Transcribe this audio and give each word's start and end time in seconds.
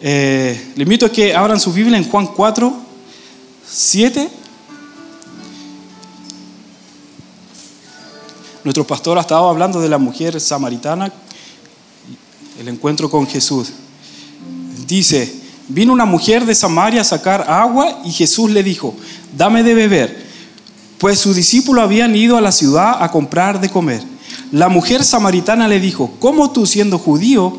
Eh, 0.00 0.74
le 0.76 0.82
invito 0.84 1.06
a 1.06 1.12
que 1.12 1.34
abran 1.34 1.58
su 1.58 1.72
Biblia 1.72 1.98
en 1.98 2.08
Juan 2.08 2.28
4, 2.28 2.72
7. 3.68 4.30
Nuestro 8.62 8.86
pastor 8.86 9.18
ha 9.18 9.22
estado 9.22 9.48
hablando 9.48 9.80
de 9.80 9.88
la 9.88 9.98
mujer 9.98 10.40
samaritana, 10.40 11.12
el 12.60 12.68
encuentro 12.68 13.10
con 13.10 13.26
Jesús. 13.26 13.72
Dice, 14.86 15.34
vino 15.68 15.92
una 15.92 16.04
mujer 16.04 16.46
de 16.46 16.54
Samaria 16.54 17.00
a 17.00 17.04
sacar 17.04 17.50
agua 17.50 18.00
y 18.04 18.12
Jesús 18.12 18.50
le 18.50 18.62
dijo, 18.62 18.94
dame 19.36 19.62
de 19.62 19.74
beber, 19.74 20.26
pues 20.98 21.18
sus 21.18 21.36
discípulos 21.36 21.82
habían 21.82 22.14
ido 22.14 22.36
a 22.36 22.40
la 22.40 22.52
ciudad 22.52 23.02
a 23.02 23.10
comprar 23.10 23.60
de 23.60 23.68
comer. 23.68 24.02
La 24.52 24.68
mujer 24.68 25.04
samaritana 25.04 25.66
le 25.66 25.80
dijo, 25.80 26.12
¿cómo 26.20 26.52
tú 26.52 26.66
siendo 26.66 26.98
judío 26.98 27.58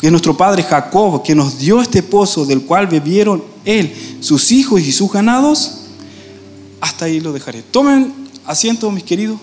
que 0.00 0.10
nuestro 0.10 0.36
padre 0.36 0.62
Jacob, 0.62 1.22
que 1.22 1.34
nos 1.34 1.58
dio 1.58 1.80
este 1.80 2.02
pozo 2.02 2.44
del 2.46 2.62
cual 2.62 2.86
bebieron 2.86 3.42
él, 3.64 3.92
sus 4.20 4.52
hijos 4.52 4.80
y 4.80 4.92
sus 4.92 5.12
ganados? 5.12 5.78
Hasta 6.80 7.06
ahí 7.06 7.20
lo 7.20 7.32
dejaré. 7.32 7.62
Tomen 7.62 8.14
asiento, 8.46 8.90
mis 8.90 9.04
queridos. 9.04 9.38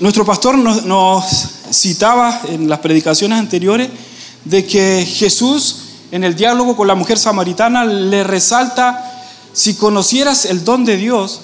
Nuestro 0.00 0.24
pastor 0.24 0.56
nos, 0.56 1.24
citaba 1.72 2.42
en 2.48 2.68
las 2.68 2.78
predicaciones 2.78 3.36
anteriores 3.36 3.88
de 4.44 4.64
que 4.64 5.04
Jesús 5.04 5.76
en 6.12 6.22
el 6.22 6.36
diálogo 6.36 6.76
con 6.76 6.86
la 6.86 6.94
mujer 6.94 7.18
samaritana 7.18 7.84
le 7.84 8.22
resalta, 8.22 9.22
si 9.52 9.74
conocieras 9.74 10.44
el 10.44 10.64
don 10.64 10.84
de 10.84 10.96
Dios 10.96 11.40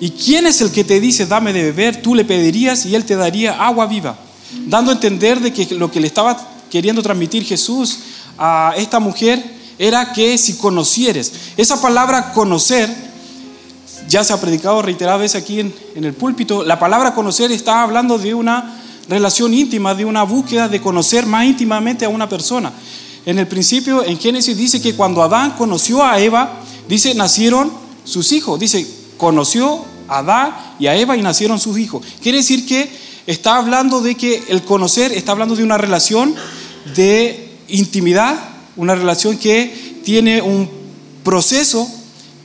y 0.00 0.10
quién 0.10 0.46
es 0.46 0.60
el 0.60 0.72
que 0.72 0.82
te 0.82 0.98
dice, 0.98 1.26
dame 1.26 1.52
de 1.52 1.62
beber, 1.62 2.02
tú 2.02 2.16
le 2.16 2.24
pedirías 2.24 2.84
y 2.84 2.96
él 2.96 3.04
te 3.04 3.14
daría 3.14 3.64
agua 3.64 3.86
viva, 3.86 4.18
dando 4.66 4.90
a 4.90 4.94
entender 4.94 5.38
de 5.40 5.52
que 5.52 5.74
lo 5.76 5.90
que 5.90 6.00
le 6.00 6.08
estaba 6.08 6.48
queriendo 6.68 7.00
transmitir 7.00 7.44
Jesús 7.44 8.00
a 8.36 8.74
esta 8.76 8.98
mujer 8.98 9.42
era 9.78 10.12
que 10.12 10.36
si 10.36 10.56
conocieres, 10.56 11.32
esa 11.56 11.80
palabra 11.80 12.32
conocer 12.32 12.92
ya 14.08 14.24
se 14.24 14.32
ha 14.32 14.40
predicado 14.40 14.82
reiteradas 14.82 15.20
veces 15.20 15.42
aquí 15.42 15.60
en, 15.60 15.72
el 15.94 16.12
púlpito, 16.12 16.64
la 16.64 16.78
palabra 16.78 17.14
conocer 17.14 17.50
está 17.52 17.82
hablando 17.82 18.18
de 18.18 18.34
una 18.34 18.80
relación 19.08 19.52
íntima, 19.54 19.94
de 19.94 20.04
una 20.04 20.22
búsqueda 20.22 20.68
de 20.68 20.80
conocer 20.80 21.26
más 21.26 21.44
íntimamente 21.44 22.04
a 22.04 22.08
una 22.08 22.28
persona. 22.28 22.72
En 23.26 23.38
el 23.38 23.46
principio, 23.46 24.04
en 24.04 24.18
Génesis 24.18 24.56
dice 24.56 24.80
que 24.80 24.94
cuando 24.94 25.22
Adán 25.22 25.52
conoció 25.56 26.04
a 26.04 26.20
Eva, 26.20 26.60
dice, 26.88 27.14
nacieron 27.14 27.72
sus 28.04 28.32
hijos. 28.32 28.60
Dice, 28.60 28.86
conoció 29.16 29.84
a 30.08 30.18
Adán 30.18 30.54
y 30.78 30.86
a 30.86 30.96
Eva 30.96 31.16
y 31.16 31.22
nacieron 31.22 31.58
sus 31.58 31.78
hijos. 31.78 32.04
Quiere 32.22 32.38
decir 32.38 32.66
que 32.66 32.90
está 33.26 33.56
hablando 33.56 34.00
de 34.00 34.14
que 34.14 34.44
el 34.48 34.62
conocer 34.62 35.12
está 35.12 35.32
hablando 35.32 35.56
de 35.56 35.64
una 35.64 35.78
relación 35.78 36.34
de 36.94 37.50
intimidad, 37.68 38.38
una 38.76 38.94
relación 38.94 39.38
que 39.38 40.02
tiene 40.04 40.42
un 40.42 40.68
proceso 41.22 41.88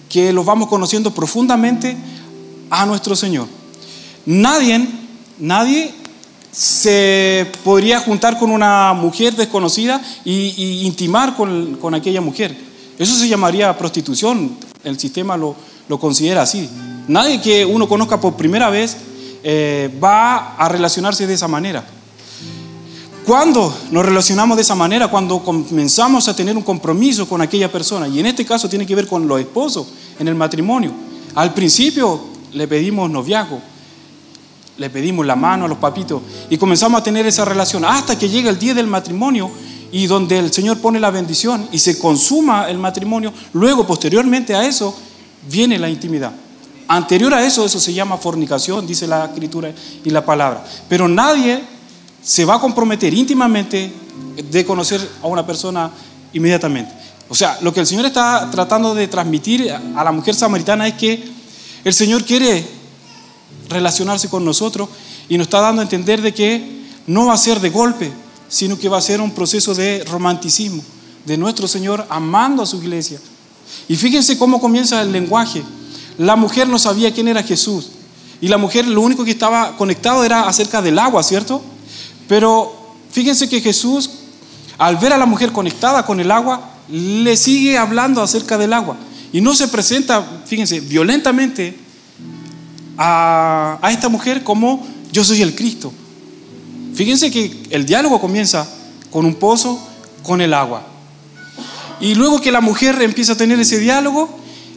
que 0.09 0.33
los 0.33 0.45
vamos 0.45 0.67
conociendo 0.67 1.13
profundamente 1.13 1.95
a 2.69 2.85
nuestro 2.85 3.15
Señor. 3.15 3.47
Nadie, 4.25 4.85
nadie 5.37 5.93
se 6.51 7.47
podría 7.63 7.99
juntar 7.99 8.37
con 8.39 8.51
una 8.51 8.93
mujer 8.93 9.35
desconocida 9.35 10.01
y, 10.25 10.81
intimar 10.85 11.35
con, 11.35 11.93
aquella 11.93 12.21
mujer. 12.21 12.57
Eso 12.97 13.15
se 13.15 13.27
llamaría 13.27 13.77
prostitución. 13.77 14.57
El 14.83 14.99
sistema 14.99 15.37
lo, 15.37 15.55
considera 15.99 16.41
así. 16.41 16.69
Nadie 17.07 17.39
que 17.41 17.65
uno 17.65 17.87
conozca 17.87 18.19
por 18.19 18.35
primera 18.35 18.69
vez 18.69 18.97
eh, 19.43 19.89
va 20.03 20.55
a 20.55 20.67
relacionarse 20.69 21.27
de 21.27 21.33
esa 21.35 21.47
manera. 21.47 21.85
Cuando 23.29 23.71
nos 23.91 24.03
relacionamos 24.03 24.57
de 24.57 24.63
esa 24.63 24.73
manera, 24.73 25.07
cuando 25.07 25.37
comenzamos 25.43 26.27
a 26.27 26.35
tener 26.35 26.57
un 26.57 26.63
compromiso 26.63 27.29
con 27.29 27.39
aquella 27.41 27.71
persona, 27.71 28.07
y 28.07 28.19
en 28.19 28.25
este 28.25 28.43
caso 28.43 28.67
tiene 28.67 28.87
que 28.87 28.95
ver 28.95 29.05
con 29.05 29.27
los 29.27 29.39
esposos 29.39 29.85
en 30.17 30.27
el 30.27 30.33
matrimonio. 30.33 30.91
Al 31.35 31.53
principio 31.53 32.21
le 32.53 32.67
pedimos 32.67 33.07
noviazgo, 33.07 33.61
le 34.79 34.89
pedimos 34.89 35.27
la 35.27 35.35
mano 35.35 35.65
a 35.65 35.67
los 35.67 35.77
papitos 35.77 36.23
y 36.49 36.57
comenzamos 36.57 37.01
a 37.01 37.03
tener 37.03 37.27
esa 37.27 37.45
relación 37.45 37.85
hasta 37.85 38.17
que 38.17 38.27
llega 38.27 38.49
el 38.49 38.57
día 38.57 38.73
del 38.73 38.87
matrimonio 38.87 39.51
y 39.91 40.07
donde 40.07 40.39
el 40.39 40.51
Señor 40.51 40.79
pone 40.79 40.99
la 40.99 41.11
bendición 41.11 41.69
y 41.71 41.77
se 41.77 41.99
consuma 41.99 42.67
el 42.67 42.79
matrimonio, 42.79 43.31
luego 43.53 43.85
posteriormente 43.85 44.55
a 44.55 44.65
eso 44.65 44.95
viene 45.47 45.77
la 45.77 45.87
intimidad. 45.87 46.31
Anterior 46.87 47.31
a 47.35 47.45
eso, 47.45 47.63
eso 47.63 47.79
se 47.79 47.93
llama 47.93 48.17
fornicación, 48.17 48.87
dice 48.87 49.05
la 49.05 49.25
escritura 49.25 49.71
y 50.03 50.09
la 50.09 50.25
palabra. 50.25 50.65
Pero 50.87 51.07
nadie 51.07 51.77
se 52.29 52.45
va 52.45 52.57
a 52.57 52.59
comprometer 52.59 53.11
íntimamente 53.11 53.91
de 54.51 54.63
conocer 54.63 55.01
a 55.23 55.25
una 55.25 55.43
persona 55.43 55.89
inmediatamente. 56.31 56.91
O 57.27 57.33
sea, 57.33 57.57
lo 57.61 57.73
que 57.73 57.79
el 57.79 57.87
Señor 57.87 58.05
está 58.05 58.51
tratando 58.51 58.93
de 58.93 59.07
transmitir 59.07 59.71
a 59.71 60.03
la 60.03 60.11
mujer 60.11 60.35
samaritana 60.35 60.87
es 60.87 60.93
que 60.93 61.23
el 61.83 61.91
Señor 61.91 62.23
quiere 62.23 62.63
relacionarse 63.67 64.29
con 64.29 64.45
nosotros 64.45 64.89
y 65.27 65.39
nos 65.39 65.47
está 65.47 65.59
dando 65.59 65.81
a 65.81 65.83
entender 65.85 66.21
de 66.21 66.31
que 66.31 66.83
no 67.07 67.25
va 67.25 67.33
a 67.33 67.37
ser 67.37 67.59
de 67.59 67.71
golpe, 67.71 68.11
sino 68.47 68.77
que 68.77 68.89
va 68.89 68.99
a 68.99 69.01
ser 69.01 69.21
un 69.21 69.31
proceso 69.31 69.73
de 69.73 70.03
romanticismo 70.03 70.83
de 71.25 71.35
nuestro 71.35 71.67
Señor 71.67 72.05
amando 72.11 72.61
a 72.61 72.67
su 72.67 72.77
iglesia. 72.77 73.19
Y 73.87 73.95
fíjense 73.95 74.37
cómo 74.37 74.61
comienza 74.61 75.01
el 75.01 75.11
lenguaje. 75.11 75.63
La 76.19 76.35
mujer 76.35 76.67
no 76.67 76.77
sabía 76.77 77.11
quién 77.11 77.27
era 77.27 77.41
Jesús. 77.41 77.89
Y 78.39 78.49
la 78.49 78.59
mujer 78.59 78.87
lo 78.87 79.01
único 79.01 79.25
que 79.25 79.31
estaba 79.31 79.75
conectado 79.77 80.23
era 80.23 80.47
acerca 80.47 80.79
del 80.79 80.99
agua, 80.99 81.23
¿cierto? 81.23 81.63
Pero 82.29 82.71
fíjense 83.11 83.49
que 83.49 83.59
Jesús, 83.59 84.11
al 84.77 84.97
ver 84.97 85.11
a 85.11 85.17
la 85.17 85.25
mujer 85.25 85.51
conectada 85.51 86.05
con 86.05 86.19
el 86.19 86.29
agua, 86.29 86.61
le 86.87 87.35
sigue 87.35 87.77
hablando 87.77 88.21
acerca 88.21 88.57
del 88.57 88.71
agua. 88.71 88.95
Y 89.33 89.41
no 89.41 89.55
se 89.55 89.67
presenta, 89.67 90.23
fíjense, 90.45 90.79
violentamente 90.79 91.75
a, 92.97 93.79
esta 93.91 94.09
mujer 94.09 94.43
como 94.43 94.85
yo 95.11 95.23
soy 95.23 95.41
el 95.41 95.55
Cristo. 95.55 95.91
Fíjense 96.93 97.31
que 97.31 97.63
el 97.71 97.87
diálogo 97.87 98.21
comienza 98.21 98.69
con 99.09 99.25
un 99.25 99.33
pozo, 99.33 99.79
con 100.21 100.39
el 100.39 100.53
agua. 100.53 100.83
Y 101.99 102.13
luego 102.13 102.41
que 102.41 102.51
la 102.51 102.61
mujer 102.61 103.01
empieza 103.01 103.33
a 103.33 103.37
tener 103.37 103.59
ese 103.59 103.79
diálogo, 103.79 104.29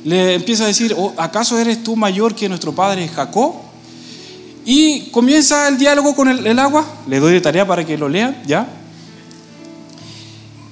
le 0.04 0.34
empieza 0.34 0.64
a 0.64 0.68
decir, 0.68 0.94
oh, 0.96 1.12
¿acaso 1.18 1.58
eres 1.58 1.84
tú 1.84 1.96
mayor 1.96 2.34
que 2.34 2.48
nuestro 2.48 2.74
padre 2.74 3.06
Jacob? 3.08 3.71
Y 4.64 5.10
comienza 5.10 5.68
el 5.68 5.78
diálogo 5.78 6.14
con 6.14 6.28
el, 6.28 6.58
agua. 6.58 6.86
Le 7.08 7.18
doy 7.18 7.32
de 7.32 7.40
tarea 7.40 7.66
para 7.66 7.84
que 7.84 7.98
lo 7.98 8.08
lean, 8.08 8.42
¿ya? 8.46 8.66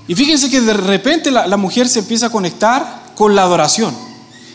Y 0.06 0.14
fíjense 0.14 0.50
que 0.50 0.60
de 0.60 0.74
repente 0.74 1.30
la, 1.30 1.56
mujer 1.56 1.88
se 1.88 2.00
empieza 2.00 2.26
a 2.26 2.30
conectar 2.30 3.12
con 3.14 3.34
la 3.34 3.42
adoración. 3.42 3.94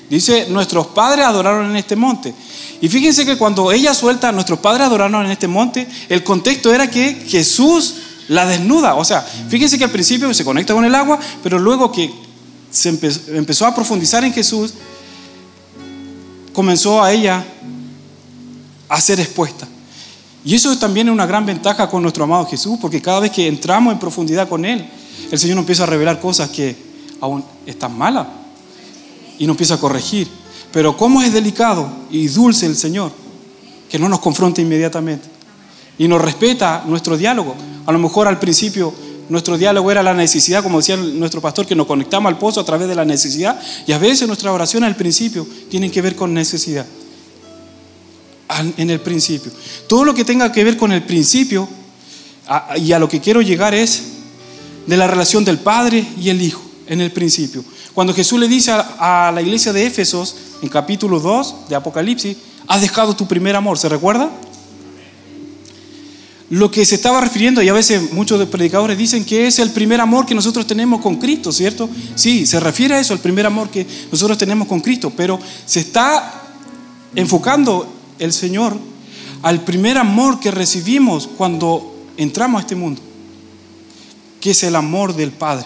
Dice, 0.09 0.47
nuestros 0.49 0.87
padres 0.87 1.25
adoraron 1.25 1.69
en 1.69 1.75
este 1.75 1.95
monte. 1.95 2.33
Y 2.81 2.89
fíjense 2.89 3.25
que 3.25 3.37
cuando 3.37 3.71
ella 3.71 3.93
suelta, 3.93 4.31
nuestros 4.31 4.59
padres 4.59 4.87
adoraron 4.87 5.25
en 5.25 5.31
este 5.31 5.47
monte, 5.47 5.87
el 6.09 6.23
contexto 6.23 6.73
era 6.73 6.89
que 6.89 7.25
Jesús 7.27 7.95
la 8.27 8.45
desnuda. 8.45 8.95
O 8.95 9.05
sea, 9.05 9.21
fíjense 9.21 9.77
que 9.77 9.83
al 9.83 9.91
principio 9.91 10.33
se 10.33 10.45
conecta 10.45 10.73
con 10.73 10.85
el 10.85 10.95
agua, 10.95 11.19
pero 11.43 11.57
luego 11.57 11.91
que 11.91 12.13
se 12.69 12.89
empezó 12.89 13.65
a 13.65 13.73
profundizar 13.73 14.23
en 14.23 14.33
Jesús, 14.33 14.73
comenzó 16.53 17.03
a 17.03 17.11
ella 17.11 17.43
a 18.89 19.01
ser 19.01 19.19
expuesta. 19.19 19.67
Y 20.43 20.53
eso 20.53 20.77
también 20.77 21.07
es 21.07 21.13
una 21.13 21.25
gran 21.25 21.45
ventaja 21.45 21.89
con 21.89 22.01
nuestro 22.01 22.23
amado 22.23 22.45
Jesús, 22.45 22.77
porque 22.79 23.01
cada 23.01 23.19
vez 23.19 23.31
que 23.31 23.47
entramos 23.47 23.93
en 23.93 23.99
profundidad 23.99 24.47
con 24.47 24.63
Él, 24.63 24.87
el 25.31 25.39
Señor 25.39 25.55
nos 25.55 25.63
empieza 25.63 25.83
a 25.83 25.87
revelar 25.87 26.19
cosas 26.19 26.49
que 26.49 26.75
aún 27.19 27.43
están 27.65 27.97
malas 27.97 28.27
y 29.39 29.47
nos 29.47 29.55
empieza 29.55 29.75
a 29.75 29.79
corregir. 29.79 30.29
Pero 30.71 30.95
cómo 30.95 31.21
es 31.21 31.33
delicado 31.33 31.89
y 32.11 32.27
dulce 32.27 32.65
el 32.65 32.75
Señor, 32.75 33.11
que 33.89 33.97
no 33.97 34.07
nos 34.07 34.19
confronta 34.19 34.61
inmediatamente 34.61 35.27
y 35.97 36.07
nos 36.07 36.21
respeta 36.21 36.83
nuestro 36.85 37.17
diálogo. 37.17 37.55
A 37.85 37.91
lo 37.91 37.99
mejor 37.99 38.27
al 38.27 38.39
principio 38.39 38.93
Nuestro 39.27 39.57
diálogo 39.57 39.91
era 39.91 40.03
la 40.03 40.13
necesidad, 40.13 40.61
como 40.61 40.77
decía 40.77 40.97
nuestro 40.97 41.41
pastor, 41.41 41.65
que 41.65 41.75
nos 41.75 41.87
conectamos 41.87 42.31
al 42.31 42.37
pozo 42.37 42.59
a 42.59 42.65
través 42.65 42.87
de 42.87 42.93
la 42.93 43.05
necesidad. 43.05 43.59
Y 43.87 43.91
a 43.91 43.97
veces 43.97 44.27
nuestras 44.27 44.53
oraciones 44.53 44.87
al 44.87 44.95
principio 44.95 45.47
tienen 45.69 45.89
que 45.89 46.01
ver 46.01 46.15
con 46.15 46.33
necesidad. 46.33 46.85
En 48.77 48.89
el 48.89 49.01
principio. 49.01 49.51
Todo 49.87 50.05
lo 50.05 50.13
que 50.13 50.23
tenga 50.23 50.51
que 50.51 50.63
ver 50.63 50.77
con 50.77 50.91
el 50.91 51.03
principio 51.03 51.67
y 52.77 52.91
a 52.91 52.99
lo 52.99 53.09
que 53.09 53.19
quiero 53.19 53.41
llegar 53.41 53.73
es 53.73 54.03
de 54.85 54.97
la 54.97 55.07
relación 55.07 55.43
del 55.43 55.57
Padre 55.57 56.05
y 56.21 56.29
el 56.29 56.41
Hijo 56.41 56.61
en 56.87 57.01
el 57.01 57.11
principio. 57.11 57.63
Cuando 57.93 58.13
Jesús 58.13 58.39
le 58.39 58.47
dice 58.47 58.71
a, 58.71 59.31
la 59.33 59.41
iglesia 59.41 59.73
de 59.73 59.85
Éfesos, 59.85 60.35
en 60.61 60.69
capítulo 60.69 61.19
2 61.19 61.69
de 61.69 61.75
Apocalipsis, 61.75 62.37
has 62.67 62.81
dejado 62.81 63.15
tu 63.15 63.27
primer 63.27 63.55
amor, 63.55 63.77
¿se 63.77 63.89
recuerda? 63.89 64.29
Lo 66.49 66.69
que 66.69 66.85
se 66.85 66.95
estaba 66.95 67.21
refiriendo, 67.21 67.63
y 67.63 67.69
a 67.69 67.73
veces 67.73 68.11
muchos 68.11 68.37
de 68.37 68.45
predicadores 68.45 68.97
dicen 68.97 69.25
que 69.25 69.47
es 69.47 69.57
el 69.57 69.71
primer 69.71 69.99
amor 69.99 70.25
que 70.27 70.35
nosotros 70.35 70.67
tenemos 70.67 71.01
con 71.01 71.15
Cristo, 71.15 71.51
¿cierto? 71.51 71.89
Sí, 72.13 72.45
se 72.45 72.59
refiere 72.59 72.95
a 72.95 72.99
eso, 72.99 73.13
el 73.13 73.19
primer 73.19 73.47
amor 73.47 73.69
que 73.69 73.87
nosotros 74.11 74.37
tenemos 74.37 74.67
con 74.67 74.81
Cristo, 74.81 75.11
pero 75.15 75.39
se 75.65 75.79
está 75.79 76.43
enfocando 77.15 77.94
el 78.19 78.33
Señor 78.33 78.77
al 79.41 79.61
primer 79.61 79.97
amor 79.97 80.39
que 80.39 80.51
recibimos 80.51 81.27
cuando 81.27 81.95
entramos 82.17 82.59
a 82.59 82.61
este 82.61 82.75
mundo, 82.75 83.01
que 84.41 84.51
es 84.51 84.63
el 84.63 84.75
amor 84.75 85.15
del 85.15 85.31
Padre. 85.31 85.65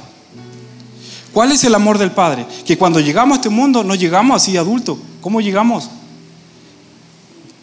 ¿Cuál 1.33 1.51
es 1.51 1.63
el 1.63 1.75
amor 1.75 1.97
del 1.97 2.11
Padre? 2.11 2.45
Que 2.65 2.77
cuando 2.77 2.99
llegamos 2.99 3.37
a 3.37 3.41
este 3.41 3.49
mundo 3.49 3.83
no 3.83 3.95
llegamos 3.95 4.35
así 4.35 4.57
adultos. 4.57 4.97
¿Cómo 5.21 5.41
llegamos? 5.41 5.89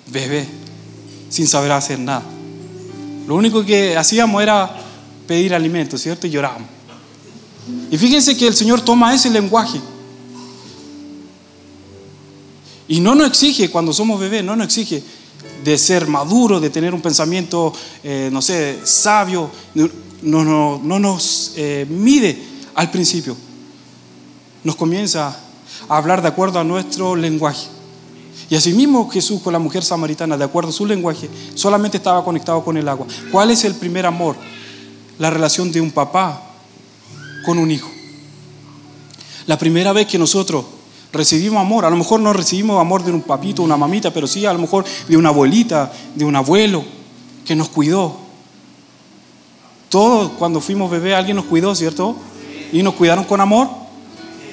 Bebé, 0.06 0.47
sin 1.29 1.47
saber 1.47 1.73
hacer 1.73 1.99
nada. 1.99 2.23
Lo 3.27 3.35
único 3.35 3.65
que 3.65 3.97
hacíamos 3.97 4.43
era 4.43 4.71
pedir 5.27 5.55
alimento, 5.55 5.99
¿cierto? 5.99 6.27
Y 6.27 6.31
llorábamos. 6.31 6.69
Y 7.91 7.99
fíjense 7.99 8.37
que 8.37 8.47
el 8.47 8.55
Señor 8.55 8.81
toma 8.81 9.12
ese 9.12 9.31
lenguaje. 9.31 9.81
Y 12.88 13.00
no 13.00 13.15
nos 13.15 13.29
exige, 13.29 13.71
cuando 13.71 13.93
somos 13.93 14.21
bebés, 14.21 14.44
no 14.44 14.56
nos 14.56 14.67
exige 14.67 15.03
de 15.65 15.79
ser 15.79 16.06
maduro, 16.06 16.61
de 16.61 16.71
tener 16.71 16.94
un 16.94 17.00
pensamiento, 17.00 17.73
eh, 18.03 18.29
no 18.33 18.41
sé, 18.43 18.81
sabio. 18.85 19.50
No 20.23 20.79
nos 20.79 21.53
eh, 21.56 21.87
mide 21.88 22.38
al 22.75 22.91
principio 22.91 23.37
nos 24.67 24.75
comienza 24.75 25.29
a 25.88 25.97
hablar 25.97 26.21
de 26.21 26.29
acuerdo 26.29 26.59
a 26.59 26.65
nuestro 26.65 27.15
lenguaje. 27.15 27.69
Y 28.50 28.56
asimismo 28.56 29.09
Jesús 29.09 29.41
con 29.41 29.53
la 29.53 29.61
mujer 29.61 29.85
samaritana, 29.85 30.37
de 30.37 30.44
acuerdo 30.44 30.71
a 30.71 30.73
su 30.73 30.85
lenguaje, 30.85 31.31
solamente 31.55 31.99
estaba 31.99 32.25
conectado 32.25 32.65
con 32.65 32.77
el 32.77 32.89
agua. 32.89 33.06
¿Cuál 33.31 33.53
es 33.53 33.65
el 33.65 33.77
primer 33.77 34.06
amor? 34.06 34.35
La 35.19 35.31
relación 35.31 35.71
de 35.71 35.81
un 35.81 35.93
papá 35.93 36.43
con 37.44 37.59
un 37.59 37.71
hijo. 37.71 37.89
La 39.47 39.56
primera 39.56 39.93
vez 39.93 40.09
que 40.09 40.19
nosotros 40.19 40.65
recibimos 41.17 41.61
amor, 41.61 41.85
a 41.85 41.91
lo 41.91 41.97
mejor 41.97 42.21
no 42.21 42.33
recibimos 42.33 42.81
amor 42.81 43.05
de 43.05 43.13
un 43.13 43.23
papito, 43.23 43.63
una 43.63 43.77
mamita, 43.77 44.13
pero 44.13 44.27
sí 44.27 44.47
a 44.47 44.53
lo 44.53 44.59
mejor 44.59 44.85
de 45.09 45.17
una 45.17 45.31
abuelita, 45.31 45.93
de 46.15 46.25
un 46.25 46.37
abuelo 46.37 46.85
que 47.45 47.57
nos 47.57 47.69
cuidó. 47.69 48.17
Todos 49.89 50.33
cuando 50.33 50.61
fuimos 50.61 50.91
bebés 50.91 51.15
alguien 51.15 51.37
nos 51.37 51.47
cuidó, 51.47 51.75
¿cierto? 51.75 52.17
Y 52.73 52.83
nos 52.83 52.95
cuidaron 52.95 53.25
con 53.25 53.41
amor. 53.41 53.69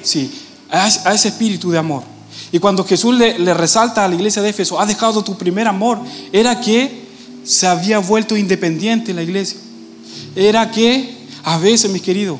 Sí, 0.02 0.32
a, 0.70 0.86
ese 0.86 1.28
espíritu 1.28 1.70
de 1.70 1.78
amor. 1.78 2.02
Y 2.52 2.58
cuando 2.58 2.84
Jesús 2.84 3.16
le, 3.16 3.54
resalta 3.54 4.04
a 4.04 4.08
la 4.08 4.14
iglesia 4.14 4.42
de 4.42 4.50
Éfeso, 4.50 4.78
has 4.78 4.88
dejado 4.88 5.22
tu 5.22 5.36
primer 5.36 5.66
amor, 5.66 5.98
era 6.32 6.60
que 6.60 7.04
se 7.44 7.66
había 7.66 7.98
vuelto 7.98 8.36
independiente 8.36 9.12
la 9.12 9.22
iglesia. 9.22 9.58
Era 10.36 10.70
que 10.70 11.16
a 11.42 11.58
veces, 11.58 11.90
mis 11.90 12.02
queridos, 12.02 12.38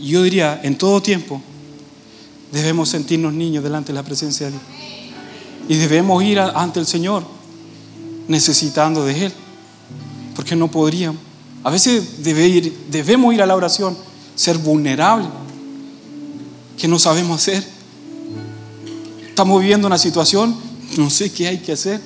yo 0.00 0.22
diría 0.22 0.60
en 0.62 0.76
todo 0.76 1.02
tiempo, 1.02 1.40
debemos 2.54 2.88
sentirnos 2.88 3.34
niños 3.34 3.64
delante 3.64 3.88
de 3.88 3.94
la 3.94 4.02
presencia 4.02 4.46
de 4.46 4.52
Dios. 4.52 4.62
Y 5.68 5.76
debemos 5.76 6.22
ir 6.22 6.38
ante 6.38 6.78
el 6.80 6.86
Señor 6.86 7.24
necesitando 8.28 9.04
de 9.04 9.26
Él. 9.26 9.32
Porque 10.36 10.56
no 10.56 10.70
podríamos. 10.70 11.20
A 11.62 11.70
veces 11.70 12.22
debemos 12.22 13.34
ir 13.34 13.42
a 13.42 13.46
la 13.46 13.56
oración, 13.56 13.96
ser 14.34 14.58
vulnerables 14.58 15.28
que 16.78 16.88
no 16.88 16.98
sabemos 16.98 17.40
hacer. 17.40 17.64
Estamos 19.28 19.60
viviendo 19.60 19.86
una 19.86 19.98
situación, 19.98 20.54
no 20.96 21.10
sé 21.10 21.32
qué 21.32 21.48
hay 21.48 21.58
que 21.58 21.72
hacer. 21.72 22.00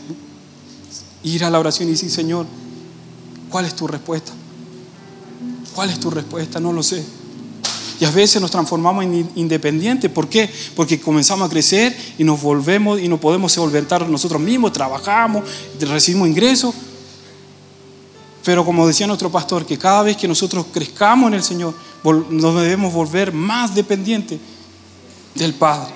Ir 1.25 1.45
a 1.45 1.51
la 1.51 1.59
oración 1.59 1.89
y 1.89 1.93
decir, 1.93 2.11
Señor, 2.11 2.47
¿cuál 3.51 3.65
es 3.65 3.75
tu 3.75 3.87
respuesta? 3.87 4.33
¿Cuál 5.75 5.91
es 5.91 6.01
tu 6.01 6.11
respuesta? 6.11 6.61
No 6.61 6.73
lo 6.73 6.83
sé. 6.83 7.05
Y 8.01 8.05
a 8.05 8.11
veces 8.11 8.41
nos 8.41 8.51
transformamos 8.51 9.05
en 9.05 9.29
independientes. 9.35 10.11
¿Por 10.11 10.29
qué? 10.29 10.51
Porque 10.77 11.01
comenzamos 11.01 11.47
a 11.47 11.51
crecer 11.51 11.97
y 12.17 12.25
nos 12.25 12.41
volvemos 12.41 13.01
y 13.01 13.09
no 13.09 13.19
podemos 13.19 13.53
solventar 13.53 14.09
nosotros 14.09 14.41
mismos, 14.41 14.73
trabajamos, 14.73 15.45
recibimos 15.81 16.29
ingresos. 16.29 16.75
Pero 18.45 18.65
como 18.65 18.87
decía 18.87 19.07
nuestro 19.07 19.31
pastor, 19.31 19.67
que 19.67 19.77
cada 19.77 20.03
vez 20.03 20.17
que 20.17 20.29
nosotros 20.29 20.67
crezcamos 20.73 21.29
en 21.29 21.35
el 21.35 21.43
Señor, 21.43 21.75
nos 22.31 22.55
debemos 22.55 22.93
volver 22.93 23.33
más 23.33 23.75
dependientes 23.75 24.39
del 25.35 25.55
Padre. 25.55 25.93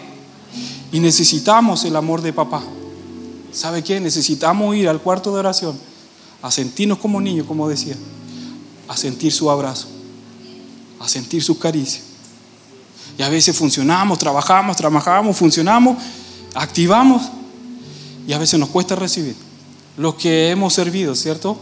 Y 0.91 1.01
necesitamos 1.01 1.85
el 1.85 1.97
amor 1.97 2.21
de 2.21 2.33
papá. 2.33 2.63
¿Sabe 3.53 3.83
qué? 3.83 4.01
Necesitamos 4.01 4.75
ir 4.77 4.89
al 4.89 5.01
cuarto 5.01 5.33
de 5.33 5.41
oración 5.41 5.79
a 6.43 6.51
sentirnos 6.51 6.99
como 6.99 7.21
niños, 7.21 7.47
como 7.47 7.69
decía, 7.69 7.95
a 8.89 8.97
sentir 8.97 9.33
su 9.33 9.51
abrazo, 9.51 9.87
a 11.03 11.09
sentir 11.09 11.43
sus 11.43 11.59
caricias. 11.59 12.05
Y 13.19 13.23
a 13.23 13.29
veces 13.29 13.57
funcionamos, 13.57 14.19
trabajamos, 14.19 14.77
trabajamos, 14.77 15.37
funcionamos, 15.37 15.97
activamos 16.55 17.23
y 18.27 18.33
a 18.33 18.39
veces 18.39 18.59
nos 18.59 18.69
cuesta 18.69 18.95
recibir. 18.95 19.35
Los 19.97 20.15
que 20.15 20.51
hemos 20.51 20.73
servido, 20.73 21.15
¿cierto? 21.15 21.59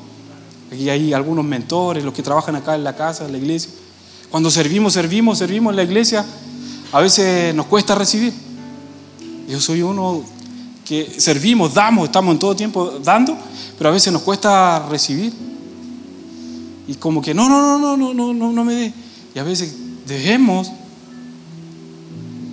Aquí 0.72 0.88
hay 0.88 1.12
algunos 1.12 1.44
mentores, 1.44 2.04
los 2.04 2.14
que 2.14 2.22
trabajan 2.22 2.54
acá 2.54 2.76
en 2.76 2.84
la 2.84 2.94
casa, 2.94 3.26
en 3.26 3.32
la 3.32 3.38
iglesia. 3.38 3.70
Cuando 4.30 4.50
servimos, 4.50 4.92
servimos, 4.92 5.38
servimos 5.38 5.72
en 5.72 5.76
la 5.76 5.82
iglesia, 5.82 6.24
a 6.92 7.00
veces 7.00 7.54
nos 7.54 7.66
cuesta 7.66 7.96
recibir. 7.96 8.32
Yo 9.48 9.60
soy 9.60 9.82
uno 9.82 10.22
que 10.84 11.20
servimos, 11.20 11.74
damos, 11.74 12.06
estamos 12.06 12.32
en 12.32 12.38
todo 12.38 12.54
tiempo 12.54 13.00
dando, 13.02 13.36
pero 13.76 13.90
a 13.90 13.92
veces 13.92 14.12
nos 14.12 14.22
cuesta 14.22 14.86
recibir. 14.88 15.32
Y 16.86 16.94
como 16.94 17.20
que 17.20 17.34
no, 17.34 17.48
no, 17.48 17.78
no, 17.78 17.96
no, 17.96 18.14
no, 18.14 18.32
no, 18.32 18.52
no 18.52 18.64
me 18.64 18.74
dé. 18.74 18.92
Y 19.34 19.38
a 19.38 19.42
veces 19.42 19.74
dejemos 20.06 20.70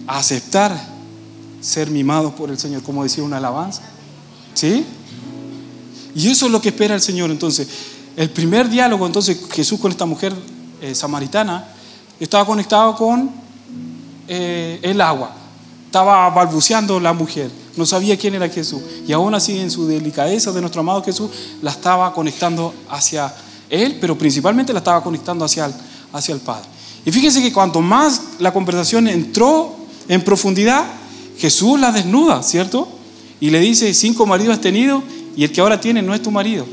aceptar 0.07 0.79
ser 1.59 1.89
mimados 1.89 2.33
por 2.33 2.49
el 2.49 2.57
Señor, 2.57 2.83
como 2.83 3.03
decía 3.03 3.23
una 3.23 3.37
alabanza. 3.37 3.81
¿Sí? 4.53 4.85
Y 6.15 6.29
eso 6.29 6.47
es 6.47 6.51
lo 6.51 6.61
que 6.61 6.69
espera 6.69 6.95
el 6.95 7.01
Señor. 7.01 7.29
Entonces, 7.29 7.67
el 8.15 8.29
primer 8.29 8.69
diálogo, 8.69 9.05
entonces, 9.05 9.39
Jesús 9.51 9.79
con 9.79 9.91
esta 9.91 10.05
mujer 10.05 10.33
eh, 10.81 10.95
samaritana, 10.95 11.67
estaba 12.19 12.45
conectado 12.45 12.95
con 12.95 13.29
eh, 14.27 14.79
el 14.81 14.99
agua. 15.01 15.31
Estaba 15.85 16.29
balbuceando 16.29 16.99
la 16.99 17.13
mujer, 17.13 17.49
no 17.77 17.85
sabía 17.85 18.17
quién 18.17 18.35
era 18.35 18.49
Jesús. 18.49 18.81
Y 19.07 19.13
aún 19.13 19.33
así, 19.35 19.57
en 19.59 19.71
su 19.71 19.87
delicadeza 19.87 20.51
de 20.51 20.61
nuestro 20.61 20.81
amado 20.81 21.03
Jesús, 21.03 21.29
la 21.61 21.71
estaba 21.71 22.13
conectando 22.13 22.73
hacia 22.89 23.33
Él, 23.69 23.97
pero 24.01 24.17
principalmente 24.17 24.73
la 24.73 24.79
estaba 24.79 25.01
conectando 25.01 25.45
hacia 25.45 25.65
hacia 26.13 26.33
el 26.33 26.41
Padre. 26.41 26.67
Y 27.05 27.11
fíjense 27.11 27.41
que 27.41 27.53
cuanto 27.53 27.81
más 27.81 28.21
la 28.39 28.51
conversación 28.51 29.07
entró 29.07 29.75
en 30.07 30.21
profundidad, 30.23 30.85
Jesús 31.37 31.79
la 31.79 31.91
desnuda, 31.91 32.43
¿cierto? 32.43 32.87
Y 33.39 33.49
le 33.49 33.59
dice, 33.59 33.93
cinco 33.93 34.25
maridos 34.25 34.55
has 34.55 34.61
tenido 34.61 35.03
y 35.35 35.43
el 35.43 35.51
que 35.51 35.61
ahora 35.61 35.79
tiene 35.79 36.01
no 36.01 36.13
es 36.13 36.21
tu 36.21 36.31
marido. 36.31 36.65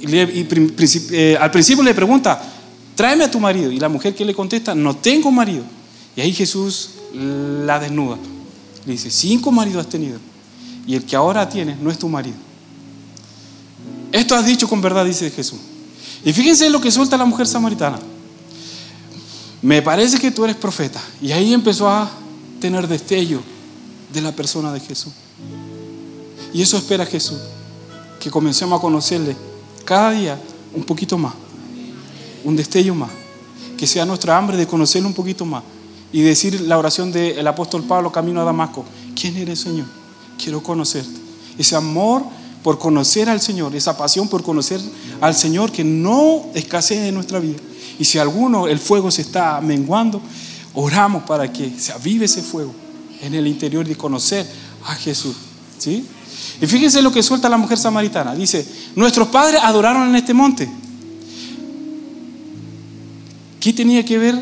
Y, 0.00 0.06
eh, 0.10 1.36
al 1.40 1.50
principio 1.50 1.82
le 1.82 1.94
pregunta, 1.94 2.40
tráeme 2.94 3.24
a 3.24 3.30
tu 3.30 3.40
marido. 3.40 3.72
Y 3.72 3.80
la 3.80 3.88
mujer 3.88 4.14
que 4.14 4.24
le 4.24 4.34
contesta, 4.34 4.74
no 4.74 4.94
tengo 4.96 5.30
marido. 5.30 5.64
Y 6.14 6.20
ahí 6.20 6.32
Jesús 6.32 6.90
la 7.12 7.78
desnuda. 7.78 8.18
Le 8.84 8.92
dice, 8.92 9.10
cinco 9.10 9.50
maridos 9.50 9.86
has 9.86 9.90
tenido. 9.90 10.18
Y 10.86 10.94
el 10.94 11.04
que 11.04 11.16
ahora 11.16 11.48
tienes 11.48 11.78
no 11.78 11.90
es 11.90 11.98
tu 11.98 12.08
marido. 12.08 12.36
Esto 14.12 14.34
has 14.34 14.46
dicho 14.46 14.68
con 14.68 14.80
verdad, 14.80 15.04
dice 15.04 15.30
Jesús. 15.30 15.58
Y 16.24 16.32
fíjense 16.32 16.68
lo 16.70 16.80
que 16.80 16.90
suelta 16.90 17.16
la 17.16 17.24
mujer 17.24 17.46
samaritana. 17.46 17.98
Me 19.62 19.82
parece 19.82 20.18
que 20.18 20.30
tú 20.30 20.44
eres 20.44 20.56
profeta. 20.56 21.00
Y 21.20 21.32
ahí 21.32 21.52
empezó 21.52 21.88
a 21.88 22.10
tener 22.60 22.86
destello 22.86 23.40
de 24.12 24.20
la 24.20 24.32
persona 24.32 24.72
de 24.72 24.80
Jesús. 24.80 25.12
Y 26.52 26.62
eso 26.62 26.76
espera 26.76 27.04
Jesús. 27.04 27.38
Que 28.20 28.30
comencemos 28.30 28.78
a 28.78 28.82
conocerle 28.82 29.36
cada 29.84 30.12
día 30.12 30.40
un 30.74 30.84
poquito 30.84 31.18
más. 31.18 31.34
Un 32.44 32.56
destello 32.56 32.94
más. 32.94 33.10
Que 33.76 33.86
sea 33.86 34.04
nuestra 34.04 34.36
hambre 34.36 34.56
de 34.56 34.66
conocerle 34.66 35.06
un 35.06 35.14
poquito 35.14 35.44
más 35.44 35.62
y 36.12 36.22
decir 36.22 36.60
la 36.62 36.78
oración 36.78 37.12
del 37.12 37.46
apóstol 37.46 37.84
Pablo 37.84 38.10
camino 38.10 38.40
a 38.40 38.44
Damasco. 38.44 38.84
¿Quién 39.18 39.36
eres, 39.36 39.60
Señor? 39.60 39.86
Quiero 40.42 40.62
conocerte. 40.62 41.20
Ese 41.58 41.76
amor 41.76 42.22
por 42.62 42.78
conocer 42.78 43.28
al 43.28 43.40
Señor, 43.40 43.74
esa 43.74 43.96
pasión 43.96 44.28
por 44.28 44.42
conocer 44.42 44.80
al 45.20 45.34
Señor 45.34 45.70
que 45.70 45.84
no 45.84 46.46
escasee 46.54 47.08
en 47.08 47.14
nuestra 47.14 47.40
vida. 47.40 47.56
Y 47.98 48.04
si 48.04 48.18
alguno 48.18 48.68
el 48.68 48.78
fuego 48.78 49.10
se 49.10 49.22
está 49.22 49.60
menguando, 49.60 50.22
oramos 50.74 51.24
para 51.24 51.52
que 51.52 51.72
se 51.78 51.92
avive 51.92 52.26
ese 52.26 52.42
fuego 52.42 52.72
en 53.20 53.34
el 53.34 53.46
interior 53.46 53.86
de 53.86 53.96
conocer 53.96 54.46
a 54.86 54.94
Jesús. 54.94 55.34
¿sí? 55.78 56.06
Y 56.60 56.66
fíjense 56.66 57.02
lo 57.02 57.12
que 57.12 57.22
suelta 57.22 57.48
la 57.48 57.56
mujer 57.56 57.78
samaritana. 57.78 58.34
Dice, 58.34 58.66
nuestros 58.94 59.28
padres 59.28 59.60
adoraron 59.62 60.08
en 60.08 60.16
este 60.16 60.34
monte. 60.34 60.68
¿Qué 63.60 63.72
tenía 63.72 64.04
que 64.04 64.18
ver 64.18 64.40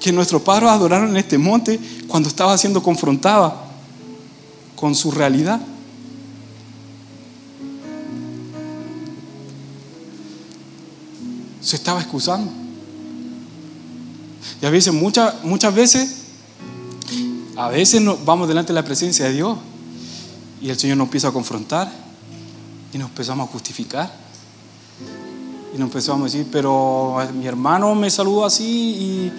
que 0.00 0.12
nuestros 0.12 0.42
padres 0.42 0.68
adoraron 0.68 1.10
en 1.10 1.16
este 1.16 1.38
monte 1.38 1.80
cuando 2.06 2.28
estaba 2.28 2.56
siendo 2.58 2.82
confrontada 2.82 3.64
con 4.76 4.94
su 4.94 5.10
realidad? 5.10 5.60
Se 11.68 11.76
estaba 11.76 12.00
excusando. 12.00 12.50
Y 14.62 14.64
a 14.64 14.70
veces, 14.70 14.94
muchas, 14.94 15.44
muchas 15.44 15.74
veces, 15.74 16.14
a 17.58 17.68
veces 17.68 18.02
vamos 18.24 18.48
delante 18.48 18.72
de 18.72 18.80
la 18.80 18.86
presencia 18.86 19.26
de 19.26 19.34
Dios 19.34 19.58
y 20.62 20.70
el 20.70 20.78
Señor 20.78 20.96
nos 20.96 21.08
empieza 21.08 21.28
a 21.28 21.30
confrontar 21.30 21.92
y 22.90 22.96
nos 22.96 23.10
empezamos 23.10 23.46
a 23.46 23.52
justificar. 23.52 24.10
Y 25.74 25.78
nos 25.78 25.88
empezamos 25.88 26.22
a 26.22 26.24
decir, 26.24 26.46
pero 26.50 27.18
mi 27.34 27.46
hermano 27.46 27.94
me 27.94 28.08
saludó 28.08 28.46
así 28.46 28.64
y, 28.64 29.32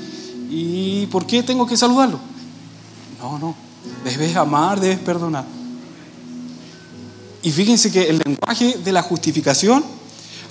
y 0.52 1.08
¿por 1.08 1.26
qué 1.26 1.42
tengo 1.42 1.66
que 1.66 1.76
saludarlo? 1.76 2.20
No, 3.20 3.40
no, 3.40 3.56
debes 4.04 4.36
amar, 4.36 4.80
debes 4.80 5.00
perdonar. 5.00 5.46
Y 7.42 7.50
fíjense 7.50 7.92
que 7.92 8.08
el 8.08 8.22
lenguaje 8.24 8.78
de 8.78 8.92
la 8.92 9.02
justificación, 9.02 9.84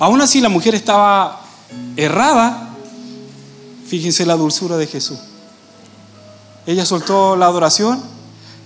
aún 0.00 0.20
así 0.20 0.40
la 0.40 0.48
mujer 0.48 0.74
estaba 0.74 1.44
errada, 1.96 2.74
fíjense 3.86 4.26
la 4.26 4.36
dulzura 4.36 4.76
de 4.76 4.86
Jesús. 4.86 5.18
Ella 6.66 6.84
soltó 6.84 7.36
la 7.36 7.46
adoración 7.46 8.00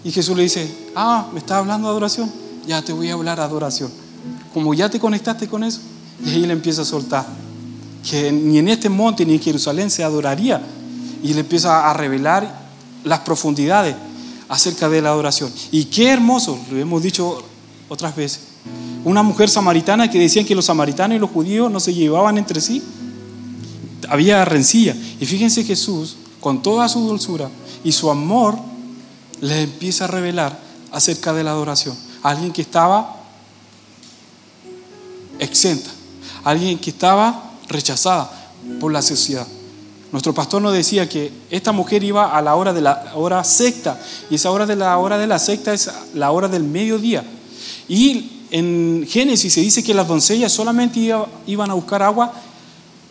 y 0.05 0.11
Jesús 0.11 0.37
le 0.37 0.43
dice, 0.43 0.69
ah, 0.95 1.29
me 1.33 1.39
está 1.39 1.59
hablando 1.59 1.89
de 1.89 1.93
adoración, 1.93 2.31
ya 2.67 2.83
te 2.83 2.93
voy 2.93 3.11
a 3.11 3.15
hablar 3.15 3.39
de 3.39 3.45
adoración. 3.45 3.91
Como 4.53 4.75
ya 4.75 4.89
te 4.91 4.99
conectaste 4.99 5.49
con 5.49 5.65
eso, 5.65 5.81
y 6.25 6.31
ahí 6.31 6.47
le 6.47 6.53
empieza 6.53 6.83
a 6.83 6.85
soltar 6.85 7.27
que 8.09 8.33
ni 8.33 8.59
en 8.59 8.69
este 8.69 8.89
monte 8.89 9.25
ni 9.25 9.35
en 9.35 9.41
Jerusalén 9.41 9.91
se 9.91 10.05
adoraría. 10.05 10.61
Y 11.23 11.35
le 11.35 11.41
empieza 11.41 11.89
a 11.89 11.95
revelar 11.95 12.63
las 13.05 13.21
profundidades 13.21 13.95
acerca 14.49 14.89
de 14.89 15.01
la 15.01 15.11
adoración. 15.11 15.53
Y 15.71 15.85
qué 15.85 16.11
hermoso, 16.11 16.59
lo 16.71 16.79
hemos 16.79 17.03
dicho 17.03 17.43
otras 17.89 18.15
veces. 18.17 18.41
Una 19.05 19.23
mujer 19.23 19.49
samaritana 19.49 20.11
que 20.11 20.19
decían 20.19 20.45
que 20.45 20.55
los 20.55 20.67
samaritanos 20.67 21.17
y 21.17 21.21
los 21.21 21.31
judíos 21.31 21.71
no 21.71 21.81
se 21.81 21.93
llevaban 21.93 22.39
entre 22.39 22.61
sí. 22.61 22.83
Había 24.09 24.45
rencilla. 24.45 24.97
Y 25.21 25.27
fíjense 25.27 25.65
Jesús, 25.65 26.17
con 26.41 26.63
toda 26.63 26.89
su 26.89 27.01
dulzura 27.01 27.51
y 27.83 27.93
su 27.93 28.11
amor, 28.11 28.57
le 29.41 29.63
empieza 29.63 30.05
a 30.05 30.09
revelar 30.09 30.59
acerca 30.93 31.33
de 31.33 31.43
la 31.43 31.51
adoración. 31.51 31.97
Alguien 32.23 32.53
que 32.53 32.63
estaba 32.63 33.17
exenta, 35.39 35.91
alguien 36.45 36.79
que 36.79 36.91
estaba 36.91 37.53
rechazada 37.69 38.31
por 38.79 38.93
la 38.93 39.03
sociedad. 39.03 39.47
Nuestro 40.13 40.35
pastor 40.35 40.61
nos 40.61 40.75
decía 40.75 41.09
que 41.09 41.33
esta 41.51 41.73
mujer 41.73 42.05
iba 42.05 42.37
a 42.37 42.43
la 42.43 42.55
hora 42.55 42.73
de 42.73 42.83
la 42.83 43.13
hora 43.15 43.43
secta 43.43 43.99
y 44.31 44.35
esa 44.35 44.51
hora 44.51 44.67
de 44.67 44.77
la 44.77 44.97
hora 44.99 45.17
de 45.19 45.27
la 45.27 45.39
secta 45.39 45.73
es 45.73 45.91
la 46.15 46.31
hora 46.31 46.49
del 46.49 46.63
mediodía. 46.63 47.25
Y 47.89 48.42
en 48.53 49.05
Génesis 49.09 49.53
se 49.53 49.61
dice 49.61 49.83
que 49.83 49.95
las 49.95 50.07
doncellas 50.07 50.53
solamente 50.53 51.01
iban 51.47 51.71
a 51.71 51.75
buscar 51.75 52.03
agua 52.03 52.33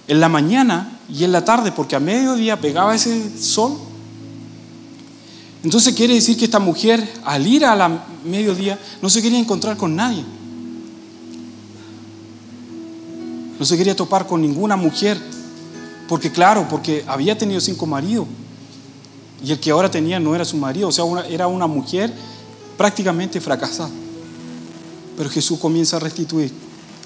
en 0.08 0.20
la 0.22 0.30
mañana 0.30 1.00
y 1.10 1.26
en 1.26 1.34
la 1.34 1.44
tarde 1.44 1.74
porque 1.74 1.98
a 1.98 2.00
mediodía 2.00 2.62
pegaba 2.62 2.96
ese 2.96 3.38
sol 3.38 3.78
entonces 5.64 5.94
quiere 5.94 6.16
decir 6.16 6.38
que 6.38 6.46
esta 6.46 6.60
mujer, 6.60 7.08
al 7.24 7.46
ir 7.46 7.66
a 7.66 7.76
la 7.76 8.04
mediodía, 8.26 8.80
no 9.02 9.10
se 9.10 9.22
quería 9.22 9.38
encontrar 9.38 9.78
con 9.78 9.96
nadie. 9.96 10.24
No 13.60 13.66
se 13.66 13.78
quería 13.78 13.96
topar 13.96 14.26
con 14.26 14.42
ninguna 14.42 14.76
mujer. 14.76 15.20
Porque 16.08 16.32
claro, 16.32 16.68
porque 16.68 17.04
había 17.08 17.38
tenido 17.38 17.62
cinco 17.62 17.86
maridos. 17.86 18.26
Y 19.44 19.52
el 19.52 19.60
que 19.60 19.72
ahora 19.72 19.90
tenía 19.90 20.20
no 20.20 20.36
era 20.36 20.46
su 20.46 20.58
marido, 20.58 20.88
o 20.88 20.92
sea, 20.92 21.06
era 21.30 21.48
una 21.48 21.68
mujer 21.68 22.14
prácticamente 22.78 23.40
fracasada. 23.40 23.90
Pero 25.22 25.30
Jesús 25.30 25.60
comienza 25.60 25.98
a 25.98 26.00
restituir 26.00 26.52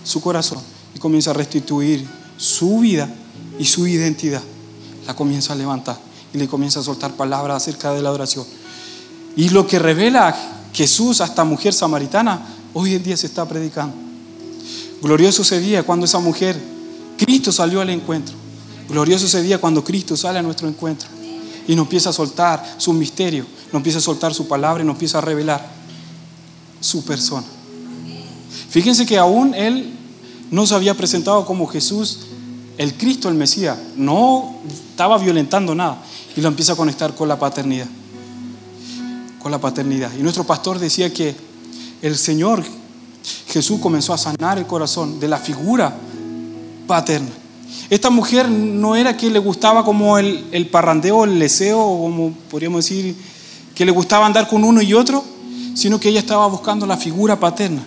su 0.05 0.21
corazón 0.21 0.59
y 0.95 0.99
comienza 0.99 1.31
a 1.31 1.33
restituir 1.33 2.07
su 2.37 2.79
vida 2.79 3.13
y 3.59 3.65
su 3.65 3.85
identidad. 3.87 4.41
La 5.05 5.13
comienza 5.13 5.51
a 5.51 5.57
levantar 5.57 5.99
y 6.33 6.37
le 6.37 6.47
comienza 6.47 6.79
a 6.79 6.83
soltar 6.83 7.17
palabras 7.17 7.57
acerca 7.57 7.91
de 7.91 8.01
la 8.01 8.13
oración. 8.13 8.45
Y 9.35 9.49
lo 9.49 9.67
que 9.67 9.79
revela 9.79 10.33
Jesús 10.71 11.19
a 11.19 11.25
esta 11.25 11.43
mujer 11.43 11.73
samaritana, 11.73 12.39
hoy 12.73 12.95
en 12.95 13.03
día 13.03 13.17
se 13.17 13.27
está 13.27 13.45
predicando. 13.45 13.93
Glorioso 15.01 15.41
ese 15.41 15.59
día 15.59 15.83
cuando 15.83 16.05
esa 16.05 16.19
mujer, 16.19 16.57
Cristo 17.17 17.51
salió 17.51 17.81
al 17.81 17.89
encuentro. 17.89 18.33
Glorioso 18.87 19.25
ese 19.25 19.41
día 19.41 19.59
cuando 19.59 19.83
Cristo 19.83 20.15
sale 20.15 20.39
a 20.39 20.41
nuestro 20.41 20.69
encuentro 20.69 21.09
y 21.67 21.75
nos 21.75 21.83
empieza 21.83 22.11
a 22.11 22.13
soltar 22.13 22.75
su 22.77 22.93
misterio, 22.93 23.45
nos 23.73 23.79
empieza 23.81 23.97
a 23.97 24.01
soltar 24.01 24.33
su 24.33 24.47
palabra 24.47 24.83
y 24.83 24.85
nos 24.85 24.93
empieza 24.93 25.17
a 25.17 25.21
revelar 25.21 25.69
su 26.79 27.03
persona. 27.03 27.45
Fíjense 28.75 29.05
que 29.05 29.17
aún 29.17 29.53
Él 29.53 29.89
no 30.51 30.67
se 30.67 30.75
había 30.75 30.93
presentado 30.95 31.45
como 31.45 31.65
Jesús, 31.65 32.19
el 32.77 32.93
Cristo, 32.95 33.29
el 33.29 33.35
Mesías. 33.35 33.77
No 33.95 34.53
estaba 34.67 35.17
violentando 35.17 35.73
nada 35.73 36.03
y 36.35 36.41
lo 36.41 36.49
empieza 36.49 36.73
a 36.73 36.75
conectar 36.75 37.15
con 37.15 37.29
la 37.29 37.39
paternidad. 37.39 37.87
Con 39.41 39.53
la 39.53 39.59
paternidad. 39.59 40.11
Y 40.19 40.21
nuestro 40.21 40.43
pastor 40.43 40.77
decía 40.77 41.13
que 41.13 41.33
el 42.01 42.17
Señor 42.17 42.65
Jesús 43.47 43.79
comenzó 43.79 44.11
a 44.11 44.17
sanar 44.17 44.57
el 44.57 44.67
corazón 44.67 45.21
de 45.21 45.29
la 45.29 45.37
figura 45.37 45.95
paterna. 46.85 47.31
Esta 47.89 48.09
mujer 48.09 48.49
no 48.49 48.97
era 48.97 49.15
que 49.15 49.29
le 49.29 49.39
gustaba 49.39 49.85
como 49.85 50.17
el, 50.17 50.67
parrandeo, 50.69 51.23
el 51.23 51.39
leseo, 51.39 51.77
como 51.77 52.33
podríamos 52.51 52.83
decir, 52.83 53.15
que 53.73 53.85
le 53.85 53.93
gustaba 53.93 54.25
andar 54.25 54.49
con 54.49 54.65
uno 54.65 54.81
y 54.81 54.93
otro, 54.93 55.23
sino 55.75 55.97
que 55.97 56.09
ella 56.09 56.19
estaba 56.19 56.45
buscando 56.47 56.85
la 56.85 56.97
figura 56.97 57.39
paterna 57.39 57.81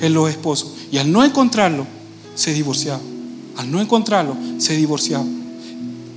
en 0.00 0.14
los 0.14 0.30
esposos. 0.30 0.72
Y 0.90 0.98
al 0.98 1.10
no 1.10 1.24
encontrarlo, 1.24 1.86
se 2.34 2.52
divorciaba. 2.52 3.00
Al 3.56 3.70
no 3.70 3.80
encontrarlo, 3.80 4.36
se 4.58 4.76
divorciaba 4.76 5.24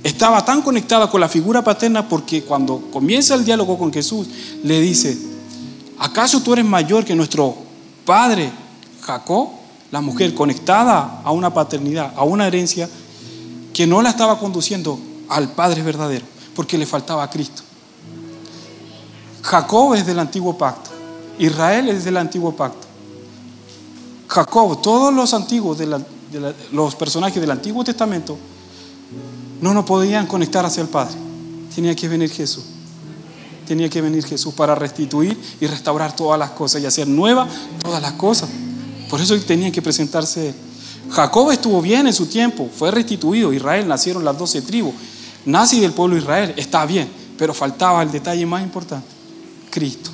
estaba 0.02 0.44
tan 0.44 0.62
conectada 0.62 1.08
con 1.08 1.20
la 1.20 1.28
figura 1.28 1.62
paterna 1.62 2.08
porque 2.08 2.42
cuando 2.42 2.80
comienza 2.92 3.34
el 3.34 3.44
diálogo 3.44 3.78
con 3.78 3.92
Jesús, 3.92 4.26
le 4.64 4.80
dice, 4.80 5.16
¿acaso 5.98 6.42
tú 6.42 6.52
eres 6.52 6.64
mayor 6.64 7.04
que 7.04 7.14
nuestro 7.14 7.56
padre 8.04 8.50
Jacob? 9.00 9.48
La 9.92 10.00
mujer 10.00 10.34
conectada 10.34 11.20
a 11.22 11.30
una 11.32 11.52
paternidad, 11.52 12.14
a 12.16 12.24
una 12.24 12.46
herencia 12.46 12.88
que 13.72 13.86
no 13.86 14.02
la 14.02 14.08
estaba 14.08 14.38
conduciendo 14.38 14.98
al 15.28 15.50
Padre 15.50 15.82
verdadero, 15.82 16.24
porque 16.54 16.78
le 16.78 16.86
faltaba 16.86 17.22
a 17.22 17.28
Cristo. 17.28 17.62
Jacob 19.42 19.94
es 19.94 20.06
del 20.06 20.18
antiguo 20.18 20.56
pacto, 20.56 20.90
Israel 21.38 21.90
es 21.90 22.04
del 22.04 22.16
antiguo 22.16 22.56
pacto. 22.56 22.86
Jacob, 24.32 24.80
todos 24.80 25.12
los 25.12 25.34
antiguos, 25.34 25.76
de 25.76 26.00
los 26.72 26.94
personajes 26.94 27.38
del 27.38 27.50
Antiguo 27.50 27.84
Testamento, 27.84 28.38
no 29.60 29.74
nos 29.74 29.84
podían 29.84 30.26
conectar 30.26 30.64
hacia 30.64 30.80
el 30.80 30.88
Padre. 30.88 31.14
Tenía 31.74 31.94
que 31.94 32.08
venir 32.08 32.30
Jesús. 32.30 32.64
Tenía 33.66 33.90
que 33.90 34.00
venir 34.00 34.24
Jesús 34.24 34.54
para 34.54 34.74
restituir 34.74 35.38
y 35.60 35.66
restaurar 35.66 36.16
todas 36.16 36.38
las 36.38 36.50
cosas 36.50 36.80
y 36.80 36.86
hacer 36.86 37.06
nuevas 37.06 37.46
todas 37.82 38.00
las 38.00 38.12
cosas. 38.12 38.48
Por 39.10 39.20
eso 39.20 39.38
tenía 39.40 39.70
que 39.70 39.82
presentarse 39.82 40.54
Jacob 41.10 41.50
estuvo 41.50 41.82
bien 41.82 42.06
en 42.06 42.14
su 42.14 42.24
tiempo, 42.24 42.70
fue 42.74 42.90
restituido. 42.90 43.52
Israel 43.52 43.86
nacieron 43.86 44.24
las 44.24 44.38
doce 44.38 44.62
tribus. 44.62 44.94
Nací 45.44 45.80
del 45.80 45.92
pueblo 45.92 46.14
de 46.14 46.22
Israel, 46.22 46.54
está 46.56 46.86
bien, 46.86 47.06
pero 47.36 47.52
faltaba 47.52 48.02
el 48.02 48.10
detalle 48.10 48.46
más 48.46 48.62
importante: 48.62 49.08
Cristo. 49.68 50.10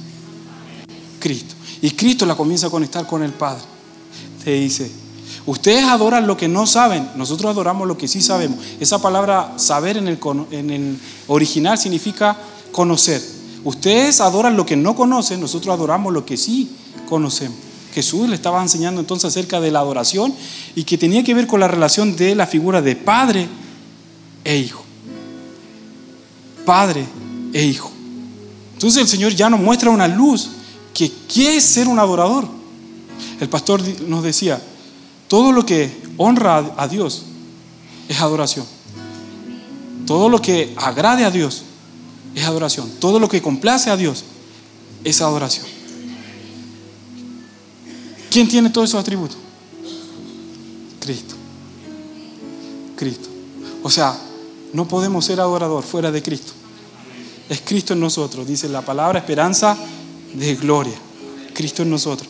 Cristo. 1.20 1.54
Y 1.82 1.92
Cristo 1.92 2.26
la 2.26 2.34
comienza 2.34 2.66
a 2.66 2.70
conectar 2.70 3.06
con 3.06 3.22
el 3.22 3.30
Padre. 3.30 3.77
Te 4.48 4.54
dice, 4.54 4.90
Ustedes 5.44 5.84
adoran 5.84 6.26
lo 6.26 6.38
que 6.38 6.48
no 6.48 6.66
saben, 6.66 7.06
nosotros 7.16 7.50
adoramos 7.50 7.86
lo 7.86 7.98
que 7.98 8.08
sí 8.08 8.22
sabemos. 8.22 8.58
Esa 8.80 8.98
palabra 8.98 9.52
saber 9.56 9.98
en 9.98 10.08
el, 10.08 10.98
original 11.26 11.76
significa 11.76 12.34
conocer. 12.72 13.22
Ustedes 13.62 14.22
adoran 14.22 14.56
lo 14.56 14.64
que 14.64 14.74
no 14.74 14.96
conocen, 14.96 15.38
nosotros 15.38 15.74
adoramos 15.74 16.14
lo 16.14 16.24
que 16.24 16.38
sí 16.38 16.70
conocemos. 17.10 17.58
Jesús 17.92 18.26
le 18.26 18.36
estaba 18.36 18.62
enseñando 18.62 19.02
entonces 19.02 19.26
acerca 19.26 19.60
de 19.60 19.70
la 19.70 19.80
adoración 19.80 20.32
y 20.74 20.84
que 20.84 20.96
tenía 20.96 21.22
que 21.22 21.34
ver 21.34 21.46
con 21.46 21.60
la 21.60 21.68
relación 21.68 22.16
de 22.16 22.34
la 22.34 22.46
figura 22.46 22.80
de 22.80 22.96
padre 22.96 23.46
e 24.44 24.56
hijo. 24.56 24.82
Padre 26.64 27.04
e 27.52 27.66
hijo. 27.66 27.90
Entonces 28.72 29.02
el 29.02 29.08
Señor 29.08 29.34
ya 29.34 29.50
nos 29.50 29.60
muestra 29.60 29.90
una 29.90 30.08
luz 30.08 30.48
que 30.94 31.12
quiere 31.30 31.60
ser 31.60 31.86
un 31.86 31.98
adorador. 31.98 32.57
El 33.40 33.48
pastor 33.48 33.82
nos 34.02 34.22
decía, 34.22 34.60
todo 35.28 35.52
lo 35.52 35.64
que 35.64 35.90
honra 36.16 36.74
a 36.76 36.88
Dios 36.88 37.24
es 38.08 38.20
adoración. 38.20 38.66
Todo 40.06 40.28
lo 40.28 40.40
que 40.40 40.74
agrade 40.76 41.24
a 41.24 41.30
Dios 41.30 41.62
es 42.34 42.44
adoración. 42.44 42.90
Todo 42.98 43.18
lo 43.18 43.28
que 43.28 43.42
complace 43.42 43.90
a 43.90 43.96
Dios 43.96 44.24
es 45.04 45.20
adoración. 45.20 45.66
¿Quién 48.30 48.48
tiene 48.48 48.70
todos 48.70 48.90
esos 48.90 49.00
atributos? 49.00 49.36
Cristo. 51.00 51.34
Cristo. 52.96 53.28
O 53.82 53.90
sea, 53.90 54.18
no 54.72 54.86
podemos 54.88 55.24
ser 55.24 55.40
adorador 55.40 55.82
fuera 55.82 56.10
de 56.10 56.22
Cristo. 56.22 56.52
Es 57.48 57.60
Cristo 57.62 57.94
en 57.94 58.00
nosotros, 58.00 58.46
dice 58.46 58.68
la 58.68 58.82
palabra 58.82 59.18
esperanza 59.18 59.76
de 60.34 60.54
gloria. 60.56 60.96
Cristo 61.54 61.82
en 61.82 61.90
nosotros. 61.90 62.28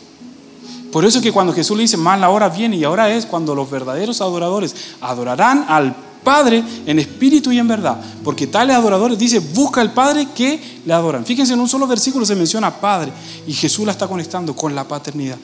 Por 0.91 1.05
eso 1.05 1.21
que 1.21 1.31
cuando 1.31 1.53
Jesús 1.53 1.77
le 1.77 1.83
dice, 1.83 1.97
más 1.97 2.19
la 2.19 2.29
hora 2.29 2.49
viene 2.49 2.75
y 2.75 2.83
ahora 2.83 3.09
es 3.09 3.25
cuando 3.25 3.53
los 3.53 3.69
verdaderos 3.69 4.21
adoradores 4.21 4.75
adorarán 5.01 5.65
al 5.67 5.95
Padre 6.23 6.63
en 6.85 6.99
espíritu 6.99 7.51
y 7.51 7.59
en 7.59 7.67
verdad. 7.67 7.99
Porque 8.23 8.47
tales 8.47 8.75
adoradores, 8.75 9.17
dice, 9.17 9.39
busca 9.39 9.81
al 9.81 9.93
Padre 9.93 10.27
que 10.35 10.81
le 10.85 10.93
adoran. 10.93 11.25
Fíjense, 11.25 11.53
en 11.53 11.59
un 11.59 11.69
solo 11.69 11.87
versículo 11.87 12.25
se 12.25 12.35
menciona 12.35 12.71
Padre 12.71 13.11
y 13.47 13.53
Jesús 13.53 13.85
la 13.85 13.91
está 13.91 14.07
conectando 14.07 14.55
con 14.55 14.75
la 14.75 14.87
paternidad. 14.87 15.37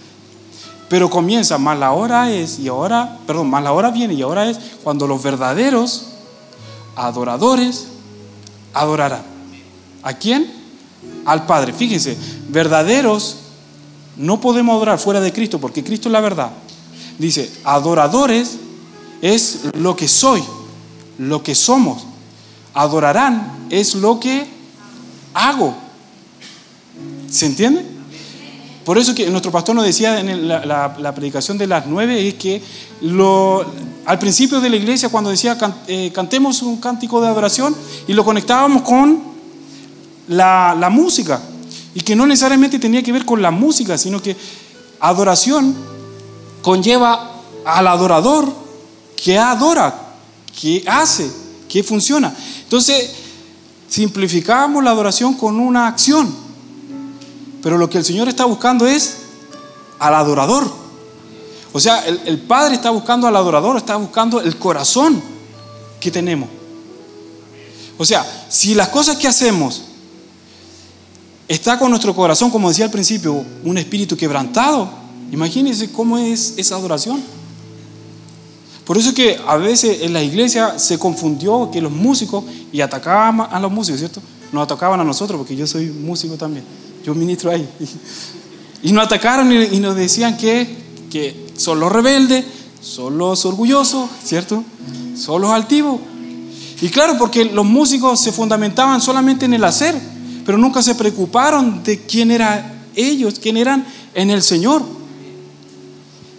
Pero 0.89 1.09
comienza, 1.09 1.57
más 1.57 1.77
la 1.79 1.91
hora 1.91 2.31
es 2.31 2.59
y 2.59 2.67
ahora, 2.67 3.17
perdón, 3.25 3.49
más 3.49 3.63
la 3.63 3.71
hora 3.71 3.89
viene 3.89 4.13
y 4.13 4.21
ahora 4.21 4.49
es 4.49 4.59
cuando 4.83 5.07
los 5.07 5.21
verdaderos 5.23 6.07
adoradores 6.95 7.87
adorarán. 8.73 9.23
¿A 10.03 10.13
quién? 10.13 10.51
Al 11.25 11.45
Padre. 11.45 11.73
Fíjense, 11.73 12.17
verdaderos 12.49 13.37
no 14.17 14.39
podemos 14.39 14.75
adorar 14.75 14.99
fuera 14.99 15.21
de 15.21 15.33
Cristo 15.33 15.59
porque 15.59 15.83
Cristo 15.83 16.09
es 16.09 16.13
la 16.13 16.21
verdad. 16.21 16.51
Dice, 17.17 17.51
adoradores 17.63 18.57
es 19.21 19.61
lo 19.73 19.95
que 19.95 20.07
soy, 20.07 20.43
lo 21.17 21.43
que 21.43 21.55
somos. 21.55 22.05
Adorarán 22.73 23.67
es 23.69 23.95
lo 23.95 24.19
que 24.19 24.45
hago. 25.33 25.73
¿Se 27.29 27.45
entiende? 27.45 27.85
Por 28.83 28.97
eso 28.97 29.15
que 29.15 29.29
nuestro 29.29 29.51
pastor 29.51 29.75
nos 29.75 29.85
decía 29.85 30.19
en 30.19 30.47
la, 30.47 31.13
predicación 31.15 31.57
de 31.57 31.65
las 31.67 31.87
nueve 31.87 32.27
es 32.27 32.35
que 32.35 32.61
al 34.05 34.19
principio 34.19 34.61
de 34.61 34.69
la 34.69 34.75
iglesia 34.75 35.09
cuando 35.09 35.31
decía 35.31 35.57
eh, 35.87 36.11
cantemos 36.13 36.61
un 36.61 36.77
cántico 36.77 37.19
de 37.19 37.27
adoración 37.27 37.75
y 38.07 38.13
lo 38.13 38.23
conectábamos 38.23 38.83
con 38.83 39.23
la 40.27 40.89
música 40.91 41.41
y 41.95 42.01
que 42.01 42.15
no 42.15 42.27
necesariamente 42.27 42.77
tenía 42.77 43.01
que 43.01 43.13
ver 43.13 43.25
con 43.25 43.41
la 43.41 43.51
música, 43.51 43.97
sino 43.97 44.21
que 44.21 44.35
adoración 44.99 45.73
conlleva 46.61 47.31
al 47.63 47.87
adorador 47.87 48.53
que 49.15 49.39
adora, 49.39 50.13
que 50.59 50.83
hace, 50.85 51.31
que 51.69 51.83
funciona. 51.83 52.35
Entonces, 52.63 53.11
simplificamos 53.89 54.83
la 54.83 54.91
adoración 54.91 55.35
con 55.35 55.57
una 55.57 55.87
acción, 55.87 56.35
pero 57.63 57.77
lo 57.77 57.89
que 57.89 57.97
el 57.97 58.05
Señor 58.05 58.27
está 58.27 58.43
buscando 58.43 58.85
es 58.85 59.19
al 59.97 60.15
adorador. 60.15 60.69
O 61.71 61.79
sea, 61.79 62.05
el, 62.05 62.19
el 62.25 62.39
Padre 62.39 62.75
está 62.75 62.89
buscando 62.89 63.25
al 63.25 63.35
adorador, 63.37 63.77
está 63.77 63.95
buscando 63.95 64.41
el 64.41 64.57
corazón 64.57 65.21
que 66.01 66.11
tenemos. 66.11 66.49
O 67.97 68.03
sea, 68.03 68.25
si 68.49 68.75
las 68.75 68.89
cosas 68.89 69.15
que 69.15 69.29
hacemos 69.29 69.83
está 71.47 71.77
con 71.77 71.89
nuestro 71.89 72.15
corazón, 72.15 72.49
como 72.49 72.69
decía 72.69 72.85
al 72.85 72.91
principio, 72.91 73.45
un 73.63 73.77
espíritu 73.77 74.17
quebrantado. 74.17 74.89
Imagínense 75.31 75.91
cómo 75.91 76.17
es 76.17 76.53
esa 76.57 76.75
adoración. 76.75 77.21
Por 78.85 78.97
eso 78.97 79.09
es 79.09 79.15
que 79.15 79.39
a 79.47 79.57
veces 79.57 80.01
en 80.01 80.13
la 80.13 80.21
iglesia 80.21 80.77
se 80.77 80.99
confundió 80.99 81.69
que 81.71 81.81
los 81.81 81.91
músicos, 81.91 82.43
y 82.71 82.81
atacaban 82.81 83.47
a 83.51 83.59
los 83.59 83.71
músicos, 83.71 83.99
¿cierto? 83.99 84.21
Nos 84.51 84.63
atacaban 84.63 84.99
a 84.99 85.03
nosotros, 85.03 85.39
porque 85.39 85.55
yo 85.55 85.65
soy 85.65 85.87
músico 85.87 86.35
también, 86.35 86.63
yo 87.03 87.13
ministro 87.15 87.51
ahí. 87.51 87.67
Y 88.83 88.91
nos 88.91 89.05
atacaron 89.05 89.51
y 89.51 89.79
nos 89.79 89.95
decían 89.95 90.37
que, 90.37 90.77
que 91.09 91.47
son 91.57 91.79
los 91.79 91.91
rebeldes, 91.91 92.45
son 92.81 93.17
los 93.17 93.43
orgullosos, 93.45 94.07
¿cierto? 94.23 94.63
Son 95.17 95.41
los 95.41 95.49
altivos. 95.49 95.99
Y 96.81 96.89
claro, 96.89 97.17
porque 97.17 97.45
los 97.45 97.65
músicos 97.65 98.21
se 98.21 98.31
fundamentaban 98.31 99.01
solamente 99.01 99.45
en 99.45 99.55
el 99.55 99.63
hacer 99.63 99.99
pero 100.45 100.57
nunca 100.57 100.81
se 100.83 100.95
preocuparon 100.95 101.83
de 101.83 102.01
quién 102.01 102.31
eran 102.31 102.85
ellos, 102.95 103.39
quién 103.41 103.57
eran 103.57 103.85
en 104.13 104.29
el 104.29 104.41
Señor. 104.43 104.83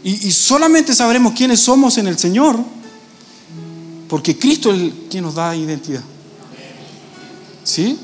Y, 0.05 0.31
solamente 0.31 0.95
sabremos 0.95 1.33
quiénes 1.33 1.59
somos 1.59 1.99
en 1.99 2.07
el 2.07 2.17
Señor, 2.17 2.57
porque 4.09 4.39
Cristo 4.39 4.73
es 4.73 4.81
el 4.81 4.93
quien 5.11 5.25
nos 5.25 5.35
da 5.35 5.57
identidad. 5.57 6.03
¿Sí? 7.65 7.99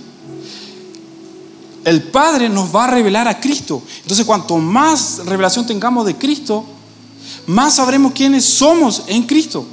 El 1.85 2.03
Padre 2.03 2.49
nos 2.49 2.75
va 2.75 2.85
a 2.85 2.91
revelar 2.91 3.29
a 3.29 3.39
Cristo. 3.39 3.81
Entonces, 4.03 4.27
cuanto 4.27 4.59
más 4.59 5.21
revelación 5.27 5.65
tengamos 5.65 6.05
de 6.05 6.17
Cristo, 6.17 6.65
más 7.47 7.77
sabremos 7.77 8.13
quiénes 8.13 8.45
somos 8.45 9.05
en 9.07 9.23
Cristo. 9.23 9.65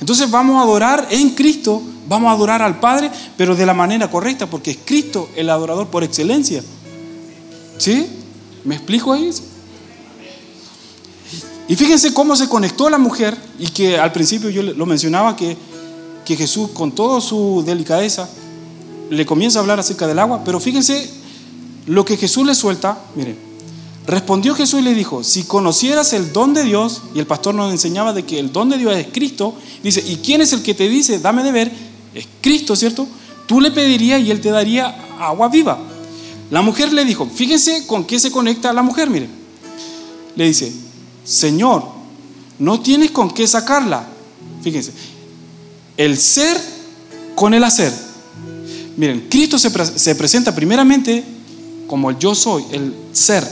Entonces 0.00 0.30
vamos 0.30 0.56
a 0.56 0.62
adorar 0.62 1.08
en 1.10 1.30
Cristo 1.30 1.82
Vamos 2.08 2.30
a 2.30 2.32
adorar 2.32 2.62
al 2.62 2.80
Padre, 2.80 3.10
pero 3.36 3.54
de 3.54 3.66
la 3.66 3.74
manera 3.74 4.10
correcta, 4.10 4.48
porque 4.48 4.70
es 4.70 4.78
Cristo 4.84 5.28
el 5.36 5.50
adorador 5.50 5.88
por 5.88 6.02
excelencia. 6.02 6.62
¿Sí? 7.76 8.06
¿Me 8.64 8.76
explico 8.76 9.12
ahí? 9.12 9.30
Y 11.68 11.76
fíjense 11.76 12.14
cómo 12.14 12.34
se 12.34 12.48
conectó 12.48 12.88
la 12.88 12.98
mujer, 12.98 13.36
y 13.58 13.68
que 13.68 13.98
al 13.98 14.10
principio 14.12 14.48
yo 14.48 14.62
lo 14.62 14.86
mencionaba, 14.86 15.36
que, 15.36 15.56
que 16.24 16.34
Jesús 16.34 16.70
con 16.72 16.92
toda 16.92 17.20
su 17.20 17.62
delicadeza 17.66 18.28
le 19.10 19.26
comienza 19.26 19.58
a 19.58 19.62
hablar 19.62 19.78
acerca 19.78 20.06
del 20.06 20.18
agua, 20.18 20.42
pero 20.44 20.60
fíjense 20.60 21.10
lo 21.86 22.04
que 22.04 22.16
Jesús 22.16 22.46
le 22.46 22.54
suelta, 22.54 22.98
miren, 23.14 23.36
respondió 24.06 24.54
Jesús 24.54 24.80
y 24.80 24.82
le 24.82 24.94
dijo, 24.94 25.22
si 25.22 25.44
conocieras 25.44 26.14
el 26.14 26.32
don 26.32 26.54
de 26.54 26.64
Dios, 26.64 27.02
y 27.14 27.18
el 27.18 27.26
pastor 27.26 27.54
nos 27.54 27.70
enseñaba 27.70 28.14
de 28.14 28.24
que 28.24 28.38
el 28.38 28.50
don 28.50 28.70
de 28.70 28.78
Dios 28.78 28.96
es 28.96 29.08
Cristo, 29.12 29.54
dice, 29.82 30.02
¿y 30.06 30.16
quién 30.16 30.40
es 30.40 30.54
el 30.54 30.62
que 30.62 30.72
te 30.72 30.88
dice, 30.88 31.18
dame 31.18 31.42
de 31.42 31.52
ver? 31.52 31.87
Es 32.18 32.26
Cristo, 32.40 32.76
¿cierto? 32.76 33.06
Tú 33.46 33.60
le 33.60 33.70
pedirías 33.70 34.20
y 34.20 34.30
él 34.30 34.40
te 34.40 34.50
daría 34.50 34.88
agua 35.18 35.48
viva. 35.48 35.78
La 36.50 36.62
mujer 36.62 36.92
le 36.92 37.04
dijo, 37.04 37.26
fíjense 37.26 37.86
con 37.86 38.04
qué 38.04 38.18
se 38.18 38.30
conecta 38.30 38.72
la 38.72 38.82
mujer, 38.82 39.10
miren. 39.10 39.30
Le 40.34 40.46
dice, 40.46 40.72
Señor, 41.24 41.84
no 42.58 42.80
tienes 42.80 43.10
con 43.10 43.30
qué 43.30 43.46
sacarla. 43.46 44.06
Fíjense, 44.62 44.92
el 45.96 46.16
ser 46.16 46.60
con 47.34 47.54
el 47.54 47.64
hacer. 47.64 47.92
Miren, 48.96 49.26
Cristo 49.28 49.58
se, 49.58 49.70
se 49.98 50.14
presenta 50.14 50.54
primeramente 50.54 51.24
como 51.86 52.10
el 52.10 52.18
yo 52.18 52.34
soy, 52.34 52.64
el 52.72 52.94
ser. 53.12 53.46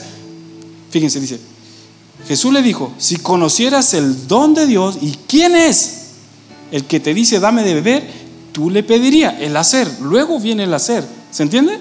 Fíjense, 0.91 1.21
dice, 1.21 1.39
Jesús 2.27 2.53
le 2.53 2.63
dijo, 2.63 2.93
si 2.99 3.17
conocieras 3.17 3.95
el 3.95 4.27
don 4.27 4.55
de 4.55 4.67
Dios 4.67 4.99
y 5.01 5.13
quién 5.29 5.55
es 5.55 6.07
el 6.73 6.85
que 6.85 7.01
te 7.01 7.15
dice 7.15 7.39
dame 7.39 7.63
de 7.63 7.75
beber, 7.75 8.26
tú 8.57 8.71
le 8.71 8.83
pedirías 8.83 9.35
el 9.39 9.55
hacer, 9.55 9.87
luego 10.01 10.41
viene 10.41 10.65
el 10.65 10.73
hacer. 10.73 11.07
¿Se 11.31 11.43
entiende? 11.43 11.79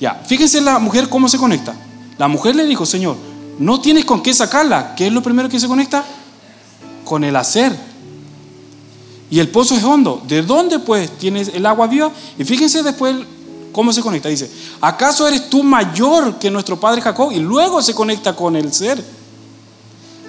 Ya, 0.00 0.14
fíjense 0.24 0.60
la 0.60 0.78
mujer 0.78 1.08
cómo 1.08 1.28
se 1.28 1.38
conecta. 1.38 1.74
La 2.18 2.28
mujer 2.28 2.54
le 2.54 2.64
dijo, 2.66 2.86
Señor, 2.86 3.16
no 3.58 3.80
tienes 3.80 4.04
con 4.04 4.22
qué 4.22 4.32
sacarla. 4.32 4.94
¿Qué 4.94 5.08
es 5.08 5.12
lo 5.12 5.24
primero 5.24 5.48
que 5.48 5.58
se 5.58 5.66
conecta? 5.66 6.04
Con 7.04 7.24
el 7.24 7.34
hacer. 7.34 7.76
Y 9.28 9.40
el 9.40 9.48
pozo 9.48 9.74
es 9.74 9.82
hondo. 9.82 10.22
¿De 10.28 10.42
dónde 10.42 10.78
pues 10.78 11.18
tienes 11.18 11.50
el 11.52 11.66
agua 11.66 11.88
viva? 11.88 12.12
Y 12.38 12.44
fíjense 12.44 12.84
después 12.84 13.16
cómo 13.72 13.92
se 13.92 14.02
conecta. 14.02 14.28
Dice, 14.28 14.48
¿acaso 14.80 15.26
eres 15.26 15.50
tú 15.50 15.64
mayor 15.64 16.38
que 16.38 16.48
nuestro 16.48 16.78
padre 16.78 17.02
Jacob? 17.02 17.32
Y 17.32 17.40
luego 17.40 17.82
se 17.82 17.92
conecta 17.92 18.36
con 18.36 18.54
el 18.54 18.72
ser. 18.72 19.04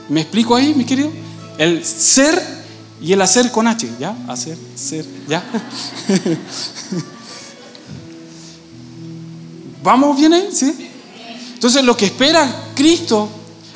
¿Me 0.09 0.21
explico 0.21 0.55
ahí, 0.55 0.73
mi 0.73 0.83
querido? 0.83 1.11
El 1.59 1.85
ser 1.85 2.56
y 3.01 3.13
el 3.13 3.21
hacer 3.21 3.51
con 3.51 3.67
H, 3.67 3.89
¿ya? 3.99 4.15
Hacer, 4.27 4.57
ser, 4.75 5.05
¿ya? 5.27 5.43
¿Vamos 9.83 10.17
bien 10.17 10.33
ahí? 10.33 10.49
¿Sí? 10.51 10.89
Entonces 11.53 11.83
lo 11.83 11.95
que 11.95 12.05
espera 12.05 12.71
Cristo 12.75 13.29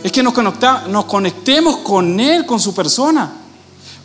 es 0.04 0.12
que 0.12 0.24
nos, 0.24 0.34
nos 0.90 1.06
conectemos 1.06 1.78
con 1.78 2.20
Él, 2.20 2.46
con 2.46 2.60
su 2.60 2.74
persona. 2.74 3.32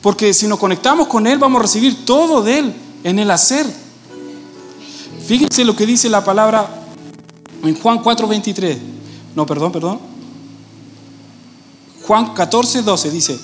Porque 0.02 0.32
si 0.34 0.46
nos 0.46 0.58
conectamos 0.58 1.08
con 1.08 1.26
Él 1.26 1.38
vamos 1.38 1.60
a 1.60 1.62
recibir 1.62 2.04
todo 2.04 2.42
de 2.42 2.58
Él 2.58 2.74
en 3.02 3.18
el 3.18 3.30
hacer. 3.30 3.66
Fíjense 5.26 5.64
lo 5.64 5.74
que 5.74 5.86
dice 5.86 6.08
la 6.08 6.24
palabra 6.24 6.68
en 7.62 7.74
Juan 7.80 7.98
4:23. 8.02 8.78
No, 9.34 9.46
perdón, 9.46 9.72
perdón. 9.72 9.98
Juan 12.06 12.34
14, 12.34 12.82
12 12.82 13.10
dice, 13.10 13.38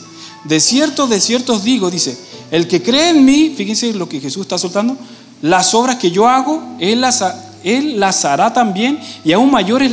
de 0.44 0.60
cierto, 0.60 1.06
de 1.06 1.20
cierto 1.20 1.58
digo, 1.58 1.90
dice, 1.90 2.18
el 2.50 2.68
que 2.68 2.82
cree 2.82 3.10
en 3.10 3.24
mí, 3.24 3.54
fíjense 3.56 3.92
lo 3.94 4.08
que 4.08 4.20
Jesús 4.20 4.42
está 4.42 4.58
soltando, 4.58 4.96
las 5.40 5.74
obras 5.74 5.96
que 5.96 6.10
yo 6.10 6.28
hago, 6.28 6.62
él 6.78 7.00
las, 7.00 7.24
él 7.64 7.98
las 7.98 8.24
hará 8.24 8.52
también 8.52 8.98
y 9.24 9.32
aún 9.32 9.50
mayores 9.50 9.92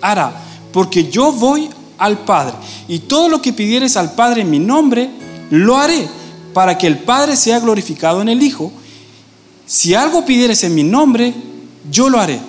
hará, 0.00 0.32
porque 0.72 1.10
yo 1.10 1.32
voy 1.32 1.68
al 1.98 2.18
Padre. 2.20 2.54
Y 2.88 3.00
todo 3.00 3.28
lo 3.28 3.40
que 3.40 3.52
pidieres 3.52 3.96
al 3.96 4.12
Padre 4.12 4.42
en 4.42 4.50
mi 4.50 4.58
nombre, 4.58 5.10
lo 5.50 5.76
haré, 5.76 6.08
para 6.52 6.76
que 6.76 6.86
el 6.86 6.98
Padre 6.98 7.36
sea 7.36 7.60
glorificado 7.60 8.22
en 8.22 8.28
el 8.28 8.42
Hijo. 8.42 8.72
Si 9.66 9.94
algo 9.94 10.24
pidieres 10.24 10.64
en 10.64 10.74
mi 10.74 10.82
nombre, 10.82 11.32
yo 11.90 12.08
lo 12.08 12.18
haré. 12.18 12.40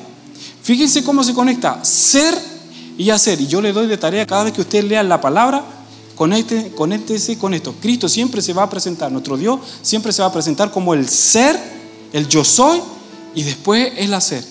Fíjense 0.64 1.04
cómo 1.04 1.24
se 1.24 1.34
conecta 1.34 1.84
ser 1.84 2.34
y 2.98 3.10
hacer. 3.10 3.42
Y 3.42 3.48
yo 3.48 3.62
le 3.62 3.74
doy 3.74 3.88
de 3.88 3.98
tarea 3.98 4.26
cada 4.26 4.44
vez 4.44 4.54
que 4.54 4.62
usted 4.62 4.84
lea 4.84 5.04
la 5.04 5.20
palabra, 5.20 5.64
conecte, 6.22 6.72
conéctese 6.76 7.40
con 7.40 7.52
esto. 7.56 7.74
Cristo 7.82 8.08
siempre 8.08 8.44
se 8.44 8.54
va 8.54 8.62
a 8.62 8.70
presentar, 8.70 9.12
nuestro 9.12 9.38
Dios 9.38 9.60
siempre 9.82 10.14
se 10.14 10.22
va 10.22 10.28
a 10.28 10.32
presentar 10.32 10.70
como 10.70 10.94
el 10.94 11.10
ser, 11.10 11.60
el 12.14 12.28
yo 12.28 12.46
soy, 12.46 12.80
y 13.34 13.42
después 13.42 13.94
el 13.98 14.14
hacer. 14.14 14.46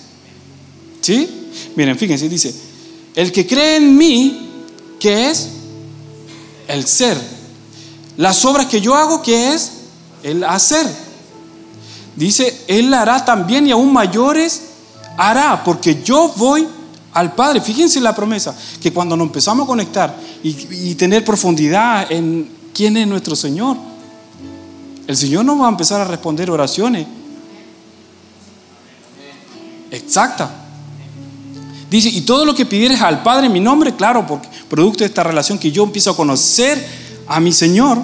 ¿Sí? 0.99 1.29
Miren, 1.77 1.97
fíjense, 1.97 2.27
dice, 2.27 2.53
el 3.15 3.31
que 3.31 3.47
cree 3.47 3.77
en 3.77 3.95
mí, 3.95 4.49
¿qué 4.99 5.29
es? 5.29 5.47
El 6.67 6.85
ser. 6.85 7.17
Las 8.17 8.43
obras 8.43 8.65
que 8.65 8.81
yo 8.81 8.93
hago, 8.93 9.21
¿qué 9.21 9.53
es? 9.53 9.71
El 10.23 10.43
hacer. 10.43 10.85
Dice, 12.17 12.65
Él 12.67 12.93
hará 12.93 13.23
también 13.23 13.65
y 13.65 13.71
aún 13.71 13.93
mayores 13.93 14.63
hará, 15.15 15.63
porque 15.63 16.03
yo 16.03 16.33
voy 16.35 16.67
al 17.13 17.33
Padre. 17.33 17.61
Fíjense 17.61 17.99
la 17.99 18.15
promesa, 18.15 18.55
que 18.81 18.91
cuando 18.93 19.15
nos 19.17 19.27
empezamos 19.27 19.65
a 19.65 19.67
conectar 19.67 20.15
y, 20.43 20.95
tener 20.95 21.23
profundidad 21.23 22.11
en 22.11 22.49
quién 22.73 22.97
es 22.97 23.07
nuestro 23.07 23.35
Señor, 23.35 23.77
el 25.07 25.17
Señor 25.17 25.45
nos 25.45 25.59
va 25.59 25.65
a 25.65 25.69
empezar 25.69 25.99
a 26.01 26.05
responder 26.05 26.49
oraciones 26.49 27.07
exactas. 29.89 30.49
Dice, 31.89 32.07
y 32.07 32.21
todo 32.21 32.45
lo 32.45 32.55
que 32.55 32.65
pidieres 32.65 33.01
al 33.01 33.21
Padre 33.21 33.47
en 33.47 33.53
mi 33.53 33.59
nombre, 33.59 33.93
claro, 33.95 34.25
producto 34.69 34.99
de 34.99 35.07
esta 35.07 35.23
relación 35.23 35.59
que 35.59 35.71
yo 35.71 35.83
empiezo 35.83 36.11
a 36.11 36.15
conocer 36.15 36.87
a 37.27 37.39
mi 37.41 37.51
Señor, 37.51 37.97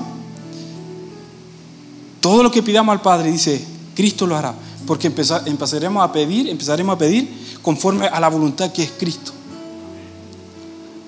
todo 2.20 2.44
lo 2.44 2.52
que 2.52 2.62
pidamos 2.62 2.92
al 2.92 3.02
Padre, 3.02 3.32
dice, 3.32 3.64
Cristo 3.96 4.28
lo 4.28 4.36
hará 4.36 4.54
porque 4.88 5.08
empezaremos 5.08 6.04
a 6.04 6.12
pedir, 6.12 6.48
empezaremos 6.50 6.96
a 6.96 6.98
pedir 6.98 7.30
conforme 7.68 8.08
a 8.08 8.18
la 8.22 8.30
voluntad 8.30 8.72
que 8.72 8.82
es 8.82 8.92
Cristo. 8.92 9.34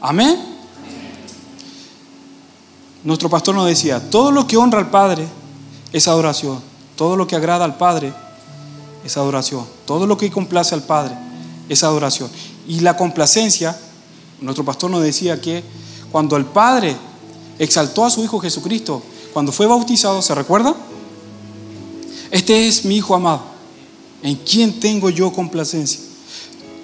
Amén. 0.01 0.37
Nuestro 3.01 3.29
pastor 3.29 3.55
nos 3.55 3.65
decía, 3.65 4.09
todo 4.09 4.29
lo 4.29 4.45
que 4.45 4.57
honra 4.57 4.79
al 4.79 4.89
Padre 4.89 5.25
es 5.93 6.09
adoración, 6.09 6.59
todo 6.97 7.15
lo 7.15 7.25
que 7.27 7.37
agrada 7.37 7.63
al 7.63 7.77
Padre 7.77 8.11
es 9.05 9.15
adoración, 9.15 9.65
todo 9.85 10.05
lo 10.05 10.17
que 10.17 10.29
complace 10.29 10.75
al 10.75 10.83
Padre 10.83 11.15
es 11.69 11.81
adoración. 11.81 12.29
Y 12.67 12.81
la 12.81 12.97
complacencia, 12.97 13.79
nuestro 14.41 14.65
pastor 14.65 14.91
nos 14.91 15.01
decía 15.01 15.39
que 15.39 15.63
cuando 16.11 16.35
el 16.35 16.43
Padre 16.43 16.93
exaltó 17.57 18.03
a 18.03 18.09
su 18.09 18.21
Hijo 18.21 18.37
Jesucristo, 18.41 19.01
cuando 19.31 19.53
fue 19.53 19.65
bautizado, 19.65 20.21
¿se 20.21 20.35
recuerda? 20.35 20.75
Este 22.31 22.67
es 22.67 22.83
mi 22.83 22.97
Hijo 22.97 23.15
amado 23.15 23.43
¿En 24.21 24.35
quién 24.35 24.77
tengo 24.77 25.09
yo 25.09 25.31
complacencia? 25.31 26.08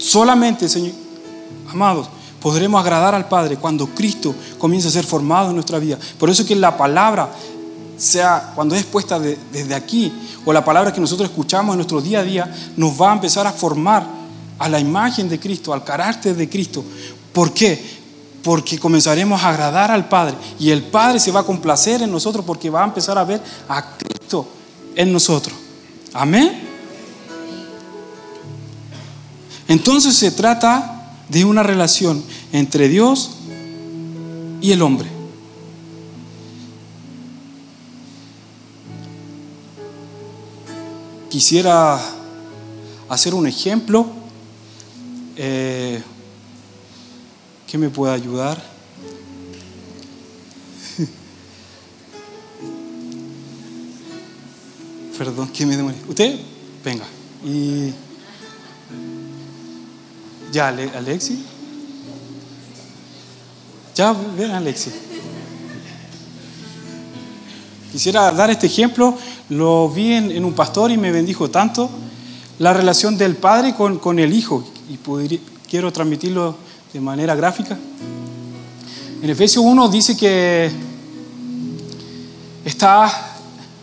Solamente, 0.05 0.69
Señor, 0.69 0.91
amados, 1.67 2.07
podremos 2.39 2.79
agradar 2.79 3.15
al 3.15 3.27
Padre 3.27 3.57
cuando 3.57 3.87
Cristo 3.87 4.35
comience 4.59 4.87
a 4.87 4.91
ser 4.91 5.03
formado 5.03 5.49
en 5.49 5.55
nuestra 5.55 5.79
vida. 5.79 5.97
Por 6.19 6.29
eso 6.29 6.45
que 6.45 6.55
la 6.55 6.77
palabra, 6.77 7.27
sea 7.97 8.51
cuando 8.53 8.75
es 8.75 8.83
puesta 8.83 9.17
desde 9.19 9.73
aquí, 9.73 10.13
o 10.45 10.53
la 10.53 10.63
palabra 10.63 10.93
que 10.93 11.01
nosotros 11.01 11.27
escuchamos 11.27 11.73
en 11.73 11.77
nuestro 11.77 12.01
día 12.01 12.19
a 12.19 12.23
día, 12.23 12.55
nos 12.77 13.01
va 13.01 13.09
a 13.09 13.13
empezar 13.15 13.47
a 13.47 13.51
formar 13.51 14.05
a 14.59 14.69
la 14.69 14.79
imagen 14.79 15.27
de 15.27 15.39
Cristo, 15.39 15.73
al 15.73 15.83
carácter 15.83 16.35
de 16.35 16.47
Cristo. 16.47 16.85
¿Por 17.33 17.51
qué? 17.51 17.83
Porque 18.43 18.77
comenzaremos 18.77 19.41
a 19.41 19.49
agradar 19.49 19.89
al 19.89 20.07
Padre 20.07 20.35
y 20.59 20.69
el 20.69 20.83
Padre 20.83 21.19
se 21.19 21.31
va 21.31 21.39
a 21.39 21.45
complacer 21.45 22.03
en 22.03 22.11
nosotros 22.11 22.45
porque 22.45 22.69
va 22.69 22.83
a 22.83 22.85
empezar 22.85 23.17
a 23.17 23.23
ver 23.23 23.41
a 23.67 23.97
Cristo 23.97 24.47
en 24.95 25.11
nosotros. 25.11 25.55
Amén. 26.13 26.64
Entonces 29.67 30.15
se 30.15 30.31
trata 30.31 30.95
de 31.29 31.45
una 31.45 31.63
relación 31.63 32.23
entre 32.51 32.87
Dios 32.87 33.31
y 34.61 34.71
el 34.71 34.81
hombre. 34.81 35.09
Quisiera 41.29 41.99
hacer 43.09 43.33
un 43.33 43.47
ejemplo 43.47 44.05
eh, 45.35 46.01
que 47.67 47.77
me 47.77 47.89
pueda 47.89 48.13
ayudar. 48.13 48.63
Perdón, 55.17 55.49
que 55.49 55.65
me 55.65 55.75
demore. 55.75 55.97
Usted, 56.07 56.39
venga. 56.83 57.05
Y 57.43 57.91
ya, 60.55 60.69
Alexi. 60.69 61.43
Ya, 63.93 64.15
ven, 64.37 64.51
Alexi. 64.51 64.89
Quisiera 67.91 68.31
dar 68.31 68.49
este 68.49 68.67
ejemplo. 68.67 69.17
Lo 69.49 69.89
vi 69.89 70.13
en, 70.13 70.45
un 70.45 70.53
pastor 70.53 70.91
y 70.91 70.97
me 70.97 71.11
bendijo 71.11 71.49
tanto 71.49 71.89
la 72.59 72.73
relación 72.73 73.17
del 73.17 73.35
padre 73.35 73.75
con, 73.75 73.99
con 73.99 74.17
el 74.17 74.33
hijo. 74.33 74.63
Y 74.89 74.97
quiero 75.69 75.91
transmitirlo 75.91 76.55
de 76.93 77.01
manera 77.01 77.35
gráfica. 77.35 77.77
En 79.21 79.29
Efesios 79.29 79.63
1 79.65 79.89
dice 79.89 80.15
que 80.15 80.71
está 82.63 83.11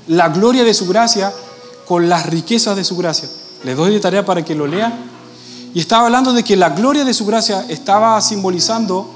la 0.08 0.30
gloria 0.30 0.64
de 0.64 0.72
su 0.72 0.87
gracia 0.87 1.32
con 1.87 2.08
las 2.08 2.24
riquezas 2.26 2.76
de 2.76 2.85
su 2.85 2.96
gracia. 2.96 3.28
Les 3.62 3.76
doy 3.76 3.92
de 3.92 4.00
tarea 4.00 4.24
para 4.24 4.42
que 4.42 4.54
lo 4.54 4.66
lean. 4.66 5.12
Y 5.74 5.80
estaba 5.80 6.06
hablando 6.06 6.32
de 6.32 6.42
que 6.42 6.56
la 6.56 6.70
gloria 6.70 7.04
de 7.04 7.14
su 7.14 7.24
gracia 7.24 7.64
estaba 7.68 8.20
simbolizando 8.20 9.11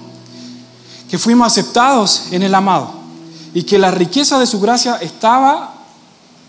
que 1.08 1.18
fuimos 1.18 1.46
aceptados 1.46 2.24
en 2.30 2.42
el 2.42 2.54
amado. 2.54 2.90
Y 3.54 3.62
que 3.62 3.78
la 3.78 3.90
riqueza 3.90 4.38
de 4.38 4.46
su 4.46 4.60
gracia 4.60 4.96
estaba 4.96 5.74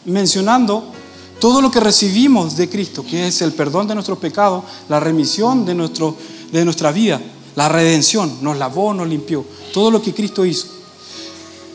mencionando 0.05 0.91
todo 1.39 1.61
lo 1.61 1.69
que 1.69 1.79
recibimos 1.79 2.55
de 2.57 2.69
Cristo, 2.69 3.05
que 3.05 3.27
es 3.27 3.41
el 3.41 3.53
perdón 3.53 3.87
de 3.87 3.93
nuestros 3.93 4.17
pecados, 4.17 4.63
la 4.89 4.99
remisión 4.99 5.65
de, 5.65 5.75
nuestro, 5.75 6.15
de 6.51 6.65
nuestra 6.65 6.91
vida, 6.91 7.21
la 7.55 7.69
redención, 7.69 8.39
nos 8.41 8.57
lavó, 8.57 8.93
nos 8.93 9.07
limpió, 9.07 9.45
todo 9.73 9.91
lo 9.91 10.01
que 10.01 10.13
Cristo 10.13 10.45
hizo. 10.45 10.67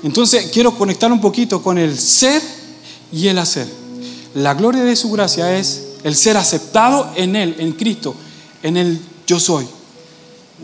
Entonces 0.03 0.51
quiero 0.53 0.77
conectar 0.77 1.13
un 1.13 1.21
poquito 1.21 1.63
con 1.63 1.79
el 1.79 1.97
ser 1.97 2.43
y 3.13 3.29
el 3.29 3.39
hacer. 3.39 3.69
La 4.35 4.55
gloria 4.55 4.83
de 4.83 4.97
su 4.97 5.11
gracia 5.11 5.57
es 5.57 5.92
el 6.05 6.15
ser 6.17 6.37
aceptado 6.37 7.11
en 7.17 7.37
Él, 7.37 7.57
en 7.59 7.73
Cristo, 7.73 8.15
en 8.63 8.77
el 8.77 9.01
yo 9.27 9.39
soy. 9.39 9.67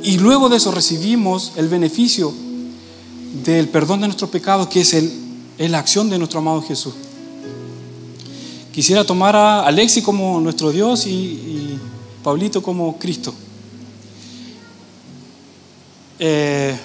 Y 0.02 0.18
luego 0.18 0.48
de 0.48 0.56
eso 0.56 0.70
recibimos 0.70 1.52
el 1.56 1.68
beneficio 1.68 2.32
del 3.44 3.68
perdón 3.68 4.00
de 4.00 4.08
nuestros 4.08 4.30
pecados, 4.30 4.68
que 4.68 4.80
es 4.80 4.94
el, 4.94 5.12
la 5.58 5.78
acción 5.78 6.08
de 6.08 6.18
nuestro 6.18 6.40
amado 6.40 6.62
Jesús. 6.62 6.94
Quisiera 8.72 9.04
tomar 9.04 9.34
a 9.34 9.66
Alexi 9.66 10.02
como 10.02 10.40
nuestro 10.40 10.70
Dios 10.70 11.06
y, 11.06 11.10
y 11.10 11.78
Pablito 12.22 12.62
como 12.62 12.96
Cristo. 12.98 13.34
Eh, 16.20 16.76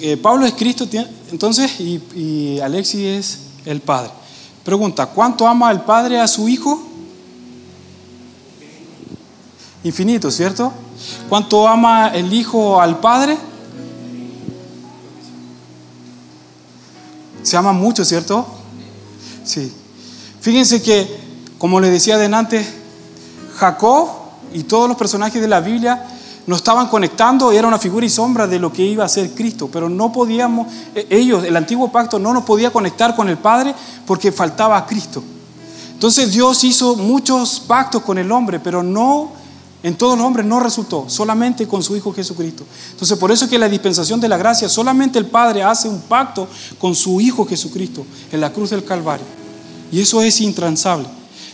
eh, 0.00 0.16
Pablo 0.16 0.46
es 0.46 0.54
Cristo, 0.54 0.86
entonces, 1.30 1.80
y, 1.80 2.00
y 2.16 2.60
Alexi 2.60 3.04
es 3.06 3.38
el 3.64 3.80
Padre. 3.80 4.10
Pregunta, 4.64 5.06
¿cuánto 5.06 5.46
ama 5.46 5.70
el 5.70 5.82
Padre 5.82 6.18
a 6.18 6.26
su 6.26 6.48
Hijo? 6.48 6.82
Infinito, 9.84 10.30
¿cierto? 10.30 10.72
¿Cuánto 11.28 11.68
ama 11.68 12.08
el 12.08 12.32
Hijo 12.32 12.80
al 12.80 12.98
Padre? 12.98 13.36
Se 17.42 17.58
ama 17.58 17.74
mucho, 17.74 18.06
¿cierto? 18.06 18.46
Sí. 19.44 19.70
Fíjense 20.40 20.80
que, 20.80 21.14
como 21.58 21.78
le 21.78 21.90
decía 21.90 22.14
adelante, 22.14 22.66
Jacob 23.56 24.08
y 24.54 24.62
todos 24.62 24.88
los 24.88 24.96
personajes 24.96 25.42
de 25.42 25.48
la 25.48 25.60
Biblia 25.60 26.06
no 26.46 26.56
estaban 26.56 26.88
conectando, 26.88 27.52
era 27.52 27.66
una 27.66 27.78
figura 27.78 28.04
y 28.04 28.10
sombra 28.10 28.46
de 28.46 28.58
lo 28.58 28.72
que 28.72 28.84
iba 28.84 29.04
a 29.04 29.08
ser 29.08 29.30
Cristo, 29.30 29.68
pero 29.72 29.88
no 29.88 30.12
podíamos, 30.12 30.66
e, 30.94 31.06
ellos, 31.10 31.44
el 31.44 31.56
antiguo 31.56 31.90
pacto 31.90 32.18
no 32.18 32.34
nos 32.34 32.44
podía 32.44 32.70
conectar 32.70 33.16
con 33.16 33.28
el 33.28 33.38
Padre 33.38 33.74
porque 34.06 34.30
faltaba 34.30 34.76
a 34.76 34.86
Cristo. 34.86 35.22
Entonces 35.92 36.32
Dios 36.32 36.62
hizo 36.64 36.96
muchos 36.96 37.60
pactos 37.60 38.02
con 38.02 38.18
el 38.18 38.30
hombre, 38.30 38.60
pero 38.60 38.82
no, 38.82 39.30
en 39.82 39.96
todos 39.96 40.18
los 40.18 40.26
hombres 40.26 40.44
no 40.44 40.60
resultó, 40.60 41.06
solamente 41.08 41.66
con 41.66 41.82
su 41.82 41.96
Hijo 41.96 42.12
Jesucristo. 42.12 42.64
Entonces 42.90 43.16
por 43.16 43.32
eso 43.32 43.48
que 43.48 43.58
la 43.58 43.68
dispensación 43.68 44.20
de 44.20 44.28
la 44.28 44.36
gracia, 44.36 44.68
solamente 44.68 45.18
el 45.18 45.26
Padre 45.26 45.62
hace 45.62 45.88
un 45.88 46.00
pacto 46.00 46.46
con 46.78 46.94
su 46.94 47.20
Hijo 47.20 47.46
Jesucristo 47.46 48.04
en 48.30 48.40
la 48.40 48.52
cruz 48.52 48.70
del 48.70 48.84
Calvario. 48.84 49.26
Y 49.90 50.00
eso 50.00 50.20
es 50.20 50.40
intransable. 50.40 51.06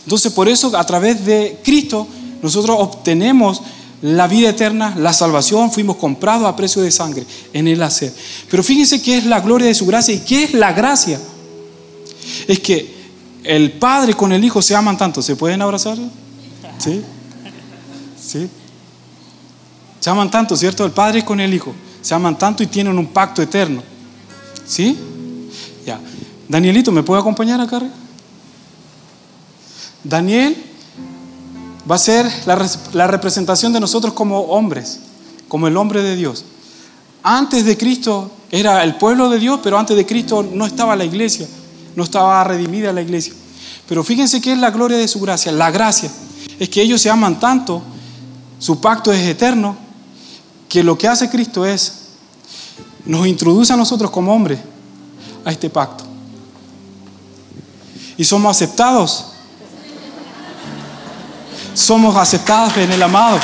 Entonces 0.03 0.33
por 0.33 0.49
eso 0.49 0.75
a 0.75 0.83
través 0.85 1.25
de 1.25 1.61
Cristo 1.63 2.07
nosotros 2.41 2.75
obtenemos 2.79 3.61
la 4.01 4.27
vida 4.27 4.49
eterna, 4.49 4.95
la 4.97 5.13
salvación, 5.13 5.71
fuimos 5.71 5.97
comprados 5.97 6.47
a 6.47 6.55
precio 6.55 6.81
de 6.81 6.91
sangre 6.91 7.25
en 7.53 7.67
el 7.67 7.81
hacer. 7.83 8.13
Pero 8.49 8.63
fíjense 8.63 9.01
qué 9.01 9.17
es 9.17 9.25
la 9.25 9.39
gloria 9.41 9.67
de 9.67 9.75
su 9.75 9.85
gracia 9.85 10.13
y 10.13 10.19
qué 10.19 10.43
es 10.43 10.53
la 10.53 10.73
gracia. 10.73 11.19
Es 12.47 12.59
que 12.59 13.01
el 13.43 13.73
Padre 13.73 14.13
con 14.13 14.31
el 14.31 14.43
Hijo 14.43 14.61
se 14.61 14.75
aman 14.75 14.97
tanto, 14.97 15.21
¿se 15.21 15.35
pueden 15.35 15.61
abrazar? 15.61 15.97
¿Sí? 16.79 17.01
¿Sí? 18.19 18.49
Se 19.99 20.09
aman 20.09 20.31
tanto, 20.31 20.55
¿cierto? 20.55 20.83
El 20.83 20.91
Padre 20.91 21.23
con 21.23 21.39
el 21.39 21.53
Hijo. 21.53 21.73
Se 22.01 22.15
aman 22.15 22.37
tanto 22.37 22.63
y 22.63 22.67
tienen 22.67 22.97
un 22.97 23.07
pacto 23.07 23.41
eterno. 23.41 23.83
¿Sí? 24.65 24.97
Ya. 25.85 25.99
Danielito, 26.47 26.91
¿me 26.91 27.03
puede 27.03 27.21
acompañar 27.21 27.61
acá? 27.61 27.81
Daniel 30.03 30.70
va 31.89 31.95
a 31.95 31.99
ser 31.99 32.31
la, 32.45 33.07
representación 33.07 33.73
de 33.73 33.79
nosotros 33.79 34.13
como 34.13 34.41
hombres, 34.41 34.99
como 35.47 35.67
el 35.67 35.77
hombre 35.77 36.03
de 36.03 36.15
Dios. 36.15 36.45
Antes 37.23 37.65
de 37.65 37.77
Cristo 37.77 38.31
era 38.51 38.83
el 38.83 38.95
pueblo 38.95 39.29
de 39.29 39.39
Dios, 39.39 39.59
pero 39.63 39.77
antes 39.77 39.95
de 39.95 40.05
Cristo 40.05 40.43
no 40.43 40.65
estaba 40.65 40.95
la 40.95 41.05
iglesia, 41.05 41.47
no 41.95 42.03
estaba 42.03 42.43
redimida 42.43 42.93
la 42.93 43.01
iglesia. 43.01 43.33
Pero 43.87 44.03
fíjense 44.03 44.41
que 44.41 44.53
es 44.53 44.57
la 44.57 44.71
gloria 44.71 44.97
de 44.97 45.07
su 45.07 45.19
gracia. 45.19 45.51
La 45.51 45.71
gracia 45.71 46.09
es 46.59 46.69
que 46.69 46.81
ellos 46.81 47.01
se 47.01 47.09
aman 47.09 47.39
tanto, 47.39 47.81
su 48.59 48.79
pacto 48.79 49.11
es 49.11 49.25
eterno, 49.27 49.75
que 50.69 50.83
lo 50.83 50.97
que 50.97 51.07
hace 51.07 51.29
Cristo 51.29 51.65
es, 51.65 51.93
nos 53.05 53.25
introduce 53.27 53.73
a 53.73 53.77
nosotros 53.77 54.11
como 54.11 54.33
hombres 54.33 54.59
a 55.43 55.51
este 55.51 55.69
pacto. 55.69 56.05
Y 58.17 58.23
somos 58.23 58.51
aceptados. 58.51 59.30
Somos 61.73 62.15
aceptados 62.15 62.77
en 62.77 62.91
el 62.91 63.01
amado. 63.01 63.39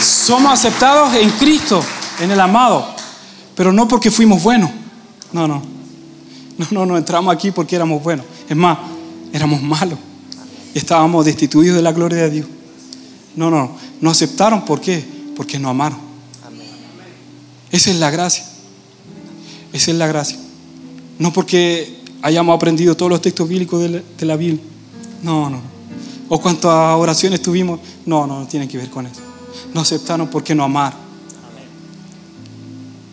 Somos 0.00 0.52
aceptados 0.52 1.14
en 1.14 1.30
Cristo, 1.30 1.84
en 2.20 2.30
el 2.30 2.40
amado, 2.40 2.86
pero 3.54 3.72
no 3.72 3.86
porque 3.86 4.10
fuimos 4.10 4.42
buenos. 4.42 4.70
No, 5.32 5.46
no. 5.46 5.62
No, 6.56 6.66
no, 6.70 6.86
no 6.86 6.96
entramos 6.96 7.34
aquí 7.34 7.50
porque 7.50 7.76
éramos 7.76 8.02
buenos. 8.02 8.24
Es 8.48 8.56
más, 8.56 8.78
éramos 9.32 9.60
malos 9.60 9.98
estábamos 10.74 11.24
destituidos 11.24 11.76
de 11.76 11.82
la 11.82 11.92
gloria 11.92 12.18
de 12.24 12.30
Dios. 12.30 12.46
No, 13.36 13.50
no, 13.50 13.76
no 14.00 14.10
aceptaron. 14.10 14.64
¿Por 14.64 14.80
qué? 14.80 15.04
Porque 15.36 15.58
no 15.58 15.68
amaron. 15.70 15.98
Esa 17.70 17.90
es 17.90 17.96
la 17.96 18.10
gracia. 18.10 18.44
Esa 19.72 19.90
es 19.90 19.96
la 19.96 20.06
gracia. 20.06 20.38
No 21.18 21.32
porque 21.32 22.03
hayamos 22.24 22.56
aprendido 22.56 22.96
todos 22.96 23.10
los 23.10 23.20
textos 23.20 23.46
bíblicos 23.46 23.82
de 23.82 24.24
la, 24.24 24.36
Biblia. 24.36 24.62
No, 25.22 25.50
no. 25.50 25.60
O 26.30 26.40
cuántas 26.40 26.96
oraciones 26.96 27.42
tuvimos. 27.42 27.80
No, 28.06 28.26
no, 28.26 28.40
no 28.40 28.46
tiene 28.48 28.66
que 28.66 28.78
ver 28.78 28.88
con 28.88 29.06
eso. 29.06 29.20
No 29.74 29.82
aceptaron 29.82 30.28
porque 30.28 30.54
no 30.54 30.64
amaron. 30.64 30.98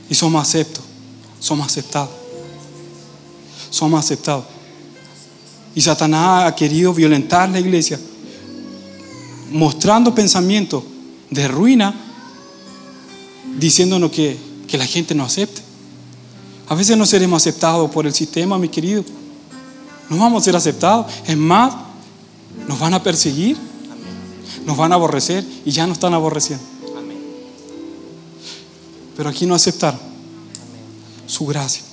Y 0.09 0.15
somos 0.15 0.41
aceptos. 0.41 0.85
Somos 1.41 1.67
aceptados. 1.67 2.09
Somos 3.69 3.99
aceptados. 3.99 4.45
Y 5.75 5.81
Satanás 5.81 6.45
ha 6.45 6.55
querido 6.55 6.93
violentar 6.93 7.49
la 7.49 7.59
iglesia, 7.59 7.99
mostrando 9.51 10.15
pensamientos 10.15 10.83
de 11.29 11.49
ruina, 11.49 11.93
diciéndonos 13.57 14.09
que, 14.09 14.37
que 14.67 14.77
la 14.77 14.85
gente 14.85 15.13
no 15.15 15.25
acepte. 15.25 15.70
A 16.71 16.73
veces 16.73 16.95
no 16.95 17.05
seremos 17.05 17.43
aceptados 17.43 17.91
por 17.91 18.07
el 18.07 18.13
sistema, 18.13 18.57
mi 18.57 18.69
querido. 18.69 19.03
No 20.09 20.15
vamos 20.15 20.41
a 20.41 20.45
ser 20.45 20.55
aceptados. 20.55 21.05
Es 21.27 21.35
más, 21.35 21.73
nos 22.65 22.79
van 22.79 22.93
a 22.93 23.03
perseguir, 23.03 23.57
nos 24.65 24.77
van 24.77 24.93
a 24.93 24.95
aborrecer 24.95 25.45
y 25.65 25.71
ya 25.71 25.85
nos 25.85 25.97
están 25.97 26.13
aborreciendo. 26.13 26.63
Pero 29.17 29.27
aquí 29.27 29.45
no 29.45 29.53
aceptaron 29.53 29.99
su 31.27 31.45
gracia. 31.45 31.83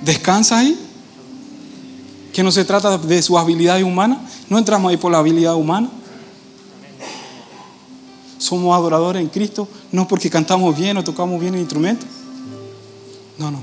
¿Descansa 0.00 0.60
ahí? 0.60 0.78
Que 2.32 2.42
no 2.42 2.50
se 2.52 2.64
trata 2.64 2.96
de 2.96 3.20
su 3.20 3.36
habilidad 3.36 3.82
humana. 3.82 4.18
No 4.48 4.56
entramos 4.56 4.88
ahí 4.88 4.96
por 4.96 5.12
la 5.12 5.18
habilidad 5.18 5.56
humana. 5.56 5.90
Somos 8.42 8.74
adoradores 8.76 9.22
en 9.22 9.28
Cristo, 9.28 9.68
no 9.92 10.08
porque 10.08 10.28
cantamos 10.28 10.76
bien 10.76 10.96
o 10.96 11.04
tocamos 11.04 11.40
bien 11.40 11.54
el 11.54 11.60
instrumento. 11.60 12.04
No, 13.38 13.52
no. 13.52 13.62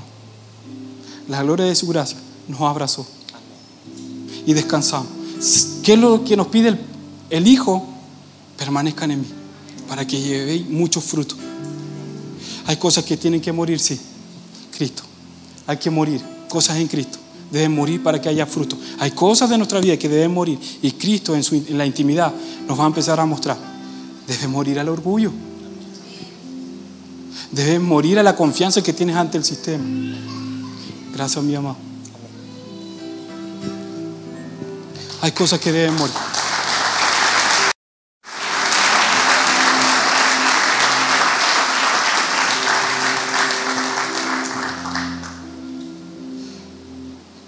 La 1.28 1.42
gloria 1.42 1.66
de 1.66 1.74
su 1.74 1.86
gracia 1.86 2.16
nos 2.48 2.62
abrazó 2.62 3.06
y 4.46 4.54
descansamos. 4.54 5.08
¿Qué 5.82 5.92
es 5.92 5.98
lo 5.98 6.24
que 6.24 6.34
nos 6.34 6.46
pide 6.46 6.78
el, 7.28 7.46
Hijo? 7.46 7.86
Permanezcan 8.56 9.10
en 9.10 9.20
mí 9.20 9.26
para 9.86 10.06
que 10.06 10.18
llevéis 10.18 10.66
mucho 10.66 11.02
fruto. 11.02 11.34
Hay 12.64 12.76
cosas 12.76 13.04
que 13.04 13.18
tienen 13.18 13.42
que 13.42 13.52
morir, 13.52 13.78
sí. 13.78 14.00
Cristo 14.74 15.02
hay 15.66 15.76
que 15.76 15.90
morir. 15.90 16.22
Cosas 16.48 16.78
en 16.78 16.88
Cristo 16.88 17.18
deben 17.50 17.74
morir 17.74 18.02
para 18.02 18.18
que 18.18 18.30
haya 18.30 18.46
fruto. 18.46 18.78
Hay 18.98 19.10
cosas 19.10 19.50
de 19.50 19.58
nuestra 19.58 19.78
vida 19.78 19.98
que 19.98 20.08
deben 20.08 20.32
morir. 20.32 20.58
Y 20.80 20.92
Cristo 20.92 21.34
en, 21.34 21.42
su, 21.42 21.54
en 21.54 21.76
la 21.76 21.84
intimidad 21.84 22.32
nos 22.66 22.80
va 22.80 22.84
a 22.84 22.86
empezar 22.86 23.20
a 23.20 23.26
mostrar. 23.26 23.69
Debe 24.30 24.46
morir 24.46 24.78
al 24.78 24.88
orgullo. 24.88 25.32
Debe 27.50 27.80
morir 27.80 28.16
a 28.20 28.22
la 28.22 28.36
confianza 28.36 28.80
que 28.80 28.92
tienes 28.92 29.16
ante 29.16 29.36
el 29.36 29.42
sistema. 29.42 29.82
Gracias, 31.12 31.44
mi 31.44 31.52
amado. 31.56 31.76
Hay 35.20 35.32
cosas 35.32 35.58
que 35.58 35.72
deben 35.72 35.96
morir. 35.96 36.14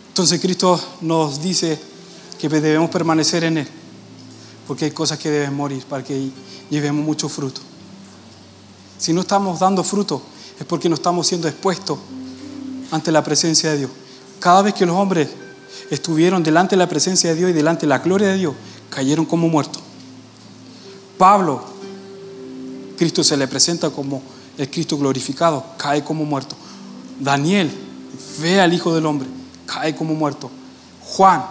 Entonces 0.08 0.40
Cristo 0.40 0.80
nos 1.00 1.40
dice 1.40 1.80
que 2.40 2.48
debemos 2.48 2.90
permanecer 2.90 3.44
en 3.44 3.58
Él, 3.58 3.68
porque 4.66 4.86
hay 4.86 4.90
cosas 4.90 5.18
que 5.18 5.30
deben 5.30 5.54
morir 5.54 5.84
para 5.84 6.04
que 6.04 6.30
llevemos 6.70 7.04
mucho 7.04 7.28
fruto. 7.28 7.60
Si 8.98 9.12
no 9.12 9.22
estamos 9.22 9.60
dando 9.60 9.82
fruto, 9.82 10.22
es 10.58 10.66
porque 10.66 10.88
no 10.88 10.94
estamos 10.94 11.26
siendo 11.26 11.48
expuestos 11.48 11.98
ante 12.90 13.10
la 13.10 13.22
presencia 13.24 13.70
de 13.72 13.78
Dios. 13.78 13.90
Cada 14.38 14.62
vez 14.62 14.74
que 14.74 14.86
los 14.86 14.96
hombres 14.96 15.28
estuvieron 15.90 16.42
delante 16.42 16.76
de 16.76 16.78
la 16.78 16.88
presencia 16.88 17.30
de 17.30 17.36
Dios 17.36 17.50
y 17.50 17.52
delante 17.52 17.82
de 17.82 17.88
la 17.88 17.98
gloria 17.98 18.28
de 18.28 18.38
Dios, 18.38 18.54
cayeron 18.90 19.24
como 19.24 19.48
muertos. 19.48 19.82
Pablo, 21.18 21.64
Cristo 22.96 23.24
se 23.24 23.36
le 23.36 23.48
presenta 23.48 23.90
como 23.90 24.22
el 24.58 24.70
Cristo 24.70 24.96
glorificado, 24.98 25.64
cae 25.76 26.04
como 26.04 26.24
muerto. 26.24 26.56
Daniel 27.18 27.70
ve 28.40 28.60
al 28.60 28.72
Hijo 28.72 28.94
del 28.94 29.06
Hombre 29.06 29.28
cae 29.72 29.94
como 29.94 30.14
muerto. 30.14 30.50
Juan, 31.02 31.44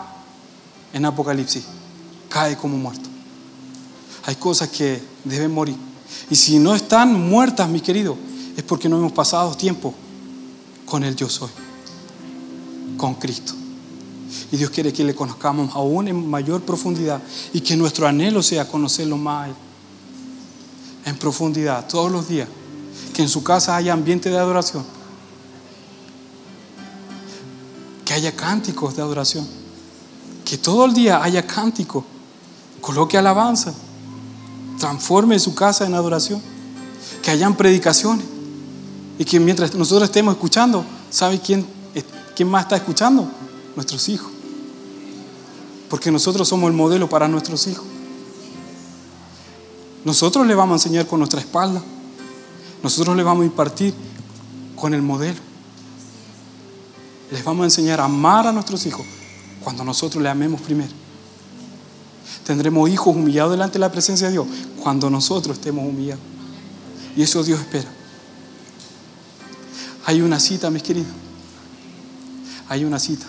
en 0.93 1.05
Apocalipsis, 1.05 1.63
cae 2.31 2.57
como 2.57 2.77
muerto. 2.77 3.09
Hay 4.25 4.35
cosas 4.35 4.69
que 4.69 5.01
deben 5.23 5.51
morir. 5.51 5.75
Y 6.29 6.35
si 6.35 6.59
no 6.59 6.75
están 6.75 7.13
muertas, 7.13 7.69
mi 7.69 7.81
querido, 7.81 8.17
es 8.55 8.63
porque 8.63 8.87
no 8.89 8.97
hemos 8.97 9.11
pasado 9.11 9.55
tiempo 9.55 9.93
con 10.85 11.03
el 11.03 11.15
yo 11.15 11.29
soy, 11.29 11.49
con 12.97 13.15
Cristo. 13.15 13.53
Y 14.51 14.57
Dios 14.57 14.69
quiere 14.69 14.93
que 14.93 15.03
le 15.03 15.13
conozcamos 15.13 15.75
aún 15.75 16.07
en 16.07 16.29
mayor 16.29 16.61
profundidad 16.61 17.21
y 17.53 17.61
que 17.61 17.75
nuestro 17.75 18.07
anhelo 18.07 18.41
sea 18.41 18.67
conocerlo 18.67 19.17
más 19.17 19.49
en 21.05 21.17
profundidad 21.17 21.87
todos 21.87 22.11
los 22.11 22.27
días. 22.27 22.47
Que 23.13 23.21
en 23.21 23.29
su 23.29 23.43
casa 23.43 23.75
haya 23.75 23.93
ambiente 23.93 24.29
de 24.29 24.37
adoración 24.37 24.85
que 28.11 28.15
haya 28.15 28.35
cánticos 28.35 28.97
de 28.97 29.01
adoración, 29.01 29.47
que 30.43 30.57
todo 30.57 30.83
el 30.83 30.93
día 30.93 31.23
haya 31.23 31.47
cántico, 31.47 32.03
coloque 32.81 33.17
alabanza, 33.17 33.73
transforme 34.79 35.39
su 35.39 35.55
casa 35.55 35.85
en 35.85 35.93
adoración, 35.93 36.41
que 37.21 37.31
hayan 37.31 37.55
predicaciones 37.55 38.25
y 39.17 39.25
que 39.25 39.39
mientras 39.39 39.73
nosotros 39.75 40.09
estemos 40.09 40.33
escuchando, 40.33 40.83
¿sabe 41.09 41.39
quién, 41.39 41.65
quién 42.35 42.49
más 42.49 42.63
está 42.63 42.75
escuchando? 42.75 43.27
Nuestros 43.75 44.09
hijos. 44.09 44.31
Porque 45.89 46.11
nosotros 46.11 46.47
somos 46.47 46.69
el 46.69 46.75
modelo 46.75 47.07
para 47.07 47.27
nuestros 47.27 47.67
hijos. 47.67 47.85
Nosotros 50.03 50.47
le 50.47 50.55
vamos 50.55 50.73
a 50.73 50.75
enseñar 50.87 51.05
con 51.05 51.19
nuestra 51.19 51.39
espalda. 51.39 51.81
Nosotros 52.81 53.15
le 53.15 53.23
vamos 53.23 53.43
a 53.43 53.45
impartir 53.45 53.93
con 54.75 54.93
el 54.93 55.01
modelo 55.01 55.51
les 57.31 57.43
vamos 57.45 57.61
a 57.61 57.65
enseñar 57.65 58.01
a 58.01 58.05
amar 58.05 58.45
a 58.45 58.51
nuestros 58.51 58.85
hijos 58.85 59.05
cuando 59.63 59.83
nosotros 59.83 60.21
le 60.21 60.29
amemos 60.29 60.61
primero. 60.61 60.91
Tendremos 62.45 62.89
hijos 62.89 63.15
humillados 63.15 63.51
delante 63.51 63.73
de 63.73 63.79
la 63.79 63.91
presencia 63.91 64.27
de 64.27 64.33
Dios 64.33 64.47
cuando 64.81 65.09
nosotros 65.09 65.57
estemos 65.57 65.85
humillados. 65.85 66.23
Y 67.15 67.21
eso 67.21 67.43
Dios 67.43 67.59
espera. 67.59 67.89
Hay 70.05 70.21
una 70.21 70.39
cita, 70.39 70.69
mis 70.69 70.83
queridos. 70.83 71.11
Hay 72.69 72.83
una 72.83 72.99
cita. 72.99 73.25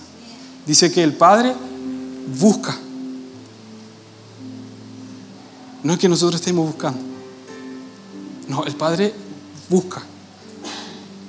Dice 0.66 0.90
que 0.90 1.02
el 1.02 1.14
Padre 1.14 1.54
busca. 2.38 2.76
No 5.82 5.92
es 5.92 5.98
que 5.98 6.08
nosotros 6.08 6.40
estemos 6.40 6.66
buscando. 6.66 7.00
No, 8.48 8.64
el 8.64 8.76
Padre 8.76 9.12
busca 9.68 10.02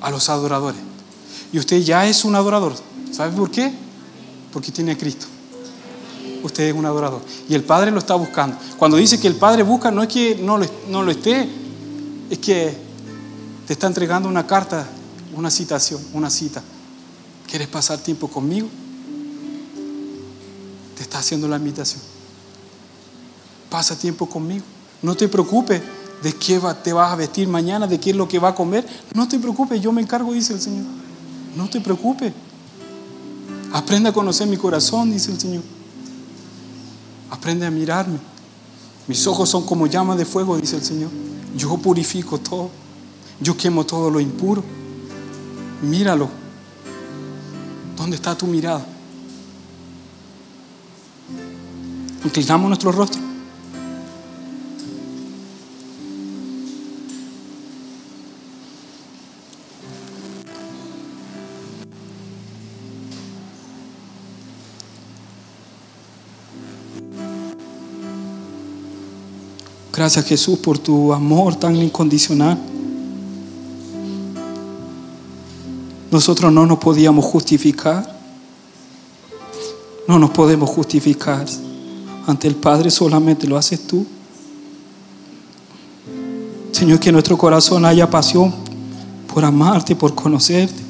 a 0.02 0.12
los 0.12 0.30
adoradores. 0.30 0.80
Y 1.52 1.60
usted 1.60 1.82
ya 1.82 2.08
es 2.08 2.24
un 2.26 2.36
adorador. 2.36 2.74
¿Sabe 3.12 3.36
por 3.36 3.50
qué? 3.50 3.72
Porque 4.52 4.72
tiene 4.72 4.92
a 4.92 4.98
Cristo. 4.98 5.28
Usted 6.44 6.66
es 6.66 6.76
un 6.76 6.86
adorador. 6.86 7.22
Y 7.48 7.56
el 7.56 7.64
Padre 7.64 7.90
lo 7.90 8.00
está 8.00 8.16
buscando. 8.16 8.58
Cuando 8.78 8.98
dice 8.98 9.20
que 9.20 9.28
el 9.28 9.36
Padre 9.36 9.64
busca, 9.64 9.90
no 9.90 10.04
es 10.04 10.10
que 10.10 10.36
no 10.36 10.58
lo, 10.58 11.12
esté, 11.12 11.50
es 12.30 12.38
que 12.38 12.76
te 13.66 13.74
está 13.74 13.88
entregando 13.88 14.28
una 14.28 14.46
carta, 14.46 14.86
una 15.34 15.50
citación, 15.50 16.02
una 16.14 16.30
cita. 16.30 16.62
¿Quieres 17.50 17.70
pasar 17.70 18.00
tiempo 18.00 18.28
conmigo? 18.28 18.68
Te 20.98 21.04
está 21.04 21.20
haciendo 21.20 21.48
la 21.48 21.56
invitación. 21.56 22.02
Pasa 23.70 23.98
tiempo 23.98 24.28
conmigo. 24.28 24.66
No 25.02 25.16
te 25.16 25.30
preocupes 25.30 25.82
de 26.22 26.34
qué 26.34 26.60
te 26.84 26.92
vas 26.92 27.12
a 27.12 27.16
vestir 27.16 27.48
mañana, 27.48 27.88
de 27.88 28.00
qué 28.00 28.10
es 28.10 28.16
lo 28.16 28.28
que 28.28 28.38
va 28.38 28.50
a 28.50 28.56
comer. 28.56 28.86
No 29.14 29.28
te 29.30 29.40
preocupes, 29.40 29.82
yo 29.82 29.94
me 29.94 30.02
encargo, 30.02 30.34
dice 30.34 30.54
el 30.54 30.62
Señor. 30.62 30.86
No 31.56 31.70
te 31.70 31.80
preocupes. 31.80 32.34
Aprende 33.72 34.10
a 34.10 34.14
conocer 34.14 34.48
mi 34.48 34.58
corazón, 34.58 35.12
dice 35.12 35.32
el 35.32 35.40
Señor. 35.40 35.64
Aprende 37.44 37.66
a 37.66 37.72
mirarme. 37.72 38.20
Mis 39.06 39.28
ojos 39.28 39.50
son 39.50 39.66
como 39.66 39.86
llamas 39.86 40.18
de 40.18 40.24
fuego, 40.24 40.56
dice 40.56 40.78
el 40.78 40.82
Señor. 40.82 41.10
Yo 41.58 41.76
purifico 41.76 42.38
todo. 42.38 42.70
Yo 43.42 43.58
quemo 43.58 43.86
todo 43.86 44.10
lo 44.10 44.22
impuro. 44.22 44.64
Míralo. 45.82 46.30
¿Dónde 47.98 48.16
está 48.16 48.34
tu 48.34 48.48
mirada? 48.48 48.86
Inclinamos 52.24 52.70
nuestro 52.70 52.94
rostro. 52.94 53.22
Gracias 70.04 70.26
Jesús 70.26 70.60
por 70.60 70.78
tu 70.78 71.14
amor 71.14 71.56
tan 71.56 71.78
incondicional. 71.78 72.58
Nosotros 76.12 76.52
no 76.52 76.66
nos 76.66 76.78
podíamos 76.80 77.24
justificar. 77.24 78.14
No 80.06 80.20
nos 80.20 80.32
podemos 80.32 80.70
justificar. 80.70 81.46
Ante 82.28 82.50
el 82.50 82.56
Padre 82.56 82.92
solamente 82.92 83.48
lo 83.48 83.56
haces 83.56 83.88
tú. 83.88 84.06
Señor, 86.74 87.00
que 87.00 87.10
nuestro 87.10 87.38
corazón 87.38 87.86
haya 87.86 88.10
pasión 88.10 88.54
por 89.34 89.46
amarte, 89.46 89.96
por 89.96 90.14
conocerte. 90.14 90.84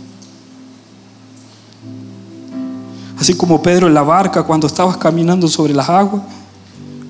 Así 3.20 3.36
como 3.36 3.62
Pedro 3.62 3.86
en 3.86 3.94
la 3.94 4.02
barca 4.02 4.42
cuando 4.42 4.66
estabas 4.66 4.98
caminando 4.98 5.48
sobre 5.48 5.76
las 5.76 5.88
aguas, 5.88 6.24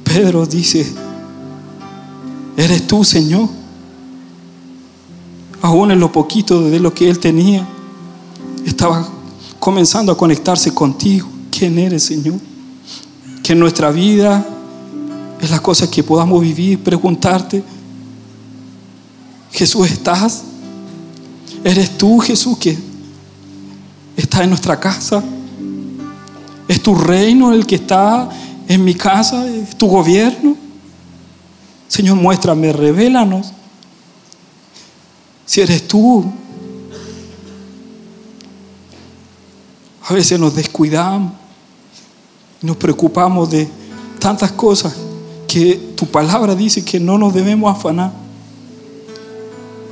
Pedro 0.03 0.45
dice, 0.45 1.12
Eres 2.55 2.87
tú, 2.87 3.03
Señor. 3.03 3.49
Aún 5.61 5.91
en 5.91 5.99
lo 5.99 6.11
poquito 6.11 6.61
de 6.61 6.79
lo 6.79 6.93
que 6.93 7.09
él 7.09 7.19
tenía, 7.19 7.65
estaba 8.65 9.07
comenzando 9.59 10.11
a 10.11 10.17
conectarse 10.17 10.73
contigo. 10.73 11.27
¿Quién 11.49 11.79
eres, 11.79 12.03
Señor? 12.03 12.35
Que 13.41 13.53
en 13.53 13.59
nuestra 13.59 13.91
vida 13.91 14.45
es 15.41 15.49
la 15.49 15.59
cosa 15.59 15.89
que 15.89 16.03
podamos 16.03 16.41
vivir, 16.41 16.83
preguntarte, 16.83 17.63
Jesús, 19.51 19.89
¿estás? 19.89 20.43
¿Eres 21.63 21.97
tú, 21.97 22.19
Jesús, 22.19 22.57
que 22.57 22.77
está 24.17 24.43
en 24.43 24.49
nuestra 24.49 24.79
casa? 24.79 25.23
¿Es 26.67 26.81
tu 26.81 26.95
reino 26.95 27.53
el 27.53 27.65
que 27.65 27.75
está 27.75 28.29
en 28.67 28.83
mi 28.83 28.95
casa? 28.95 29.47
¿Es 29.47 29.77
tu 29.77 29.87
gobierno? 29.87 30.62
Señor, 31.93 32.15
muéstrame, 32.15 32.73
revélanos. 32.73 33.53
Si 35.45 35.61
eres 35.61 35.87
tú. 35.87 36.25
A 40.01 40.13
veces 40.13 40.39
nos 40.39 40.55
descuidamos, 40.55 41.33
nos 42.63 42.77
preocupamos 42.77 43.51
de 43.51 43.69
tantas 44.17 44.51
cosas 44.53 44.95
que 45.47 45.93
tu 45.95 46.07
palabra 46.07 46.55
dice 46.55 46.83
que 46.83 46.99
no 46.99 47.19
nos 47.19 47.31
debemos 47.31 47.71
afanar, 47.71 48.11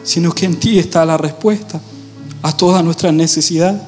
sino 0.03 0.31
que 0.33 0.47
en 0.47 0.59
ti 0.59 0.79
está 0.79 1.05
la 1.05 1.17
respuesta 1.17 1.79
a 2.41 2.51
todas 2.57 2.83
nuestras 2.83 3.13
necesidades. 3.13 3.79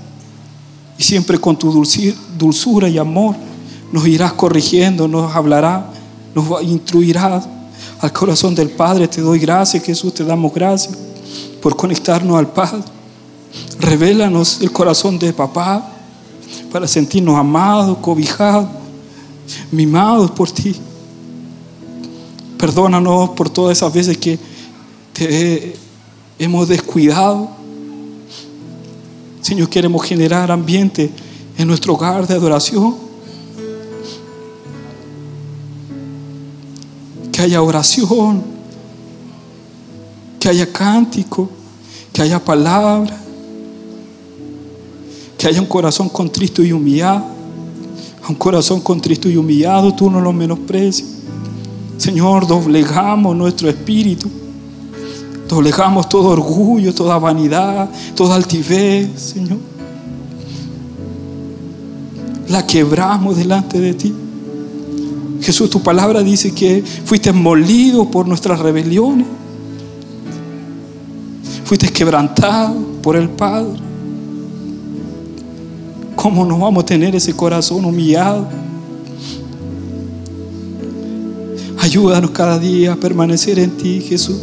Y 0.99 1.04
siempre 1.04 1.39
con 1.39 1.58
tu 1.58 1.84
dulzura 2.38 2.88
y 2.88 2.99
amor 2.99 3.36
nos 3.91 4.06
irás 4.06 4.34
corrigiendo, 4.34 5.08
nos 5.08 5.36
hablarás, 5.36 5.86
nos 6.36 6.62
instruirás 6.62 7.47
al 8.04 8.12
corazón 8.12 8.54
del 8.54 8.70
Padre. 8.70 9.08
Te 9.08 9.22
doy 9.22 9.39
gracias, 9.39 9.82
Jesús, 9.82 10.13
te 10.13 10.26
damos 10.26 10.54
gracias 10.54 10.94
por 11.62 11.74
conectarnos 11.78 12.38
al 12.38 12.52
Padre. 12.52 12.84
Revélanos 13.80 14.60
el 14.60 14.74
corazón 14.74 15.18
de 15.18 15.32
papá 15.32 15.89
para 16.70 16.86
sentirnos 16.86 17.38
amados, 17.38 17.98
cobijados, 18.00 18.68
mimados 19.72 20.32
por 20.32 20.52
ti. 20.52 20.76
Perdónanos 22.58 23.30
por 23.30 23.50
todas 23.50 23.78
esas 23.78 23.94
veces 23.94 24.18
que 24.18 24.38
te 25.13 25.74
hemos 26.38 26.68
descuidado. 26.68 27.52
Señor, 29.42 29.70
queremos 29.70 30.04
generar 30.04 30.52
ambiente 30.52 31.10
en 31.58 31.68
nuestro 31.70 31.94
hogar 31.94 32.28
de 32.28 32.34
adoración 32.34 33.12
que 37.43 37.47
haya 37.47 37.62
oración, 37.62 38.41
que 40.39 40.47
haya 40.47 40.71
cántico, 40.71 41.49
que 42.13 42.21
haya 42.21 42.39
palabra, 42.39 43.17
que 45.38 45.47
haya 45.47 45.60
un 45.60 45.67
corazón 45.67 46.08
contristo 46.08 46.63
y 46.63 46.71
humillado. 46.71 47.25
un 48.29 48.36
corazón 48.36 48.79
contristo 48.79 49.27
y 49.27 49.36
humillado, 49.36 49.93
tú 49.93 50.10
no 50.10 50.21
lo 50.21 50.32
menosprecies. 50.32 51.17
Señor, 51.97 52.47
doblegamos 52.47 53.36
nuestro 53.36 53.67
espíritu. 53.67 54.29
Doblegamos 55.49 56.08
todo 56.08 56.29
orgullo, 56.29 56.95
toda 56.95 57.17
vanidad, 57.19 57.89
toda 58.15 58.36
altivez, 58.38 59.10
Señor. 59.21 59.58
La 62.47 62.65
quebramos 62.65 63.36
delante 63.36 63.82
de 63.82 63.93
ti. 63.95 64.22
Jesús, 65.43 65.69
tu 65.69 65.84
palabra 65.84 66.23
dice 66.23 66.53
que 66.53 66.84
fuiste 67.06 67.34
molido 67.34 68.10
por 68.10 68.27
nuestras 68.27 68.60
rebeliones. 68.60 69.27
Fuiste 71.65 71.89
quebrantado 71.89 72.75
por 73.01 73.17
el 73.17 73.29
Padre. 73.29 73.79
¿Cómo 76.15 76.45
no 76.45 76.60
vamos 76.60 76.84
a 76.84 76.86
tener 76.86 77.13
ese 77.15 77.34
corazón 77.34 77.84
humillado? 77.84 78.47
Ayúdanos 81.79 82.32
cada 82.32 82.58
día 82.58 82.93
a 82.93 82.95
permanecer 82.95 83.60
en 83.60 83.71
ti, 83.71 83.99
Jesús. 83.99 84.38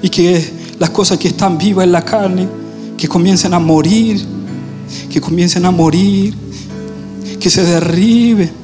Y 0.00 0.08
que 0.08 0.50
las 0.78 0.88
cosas 0.88 1.18
que 1.18 1.28
están 1.28 1.58
vivas 1.58 1.84
en 1.84 1.92
la 1.92 2.02
carne, 2.02 2.48
que 2.96 3.06
comiencen 3.06 3.52
a 3.52 3.58
morir, 3.58 4.24
que 5.10 5.20
comiencen 5.20 5.66
a 5.66 5.70
morir, 5.70 6.34
que 7.38 7.50
se 7.50 7.62
derriben 7.62 8.59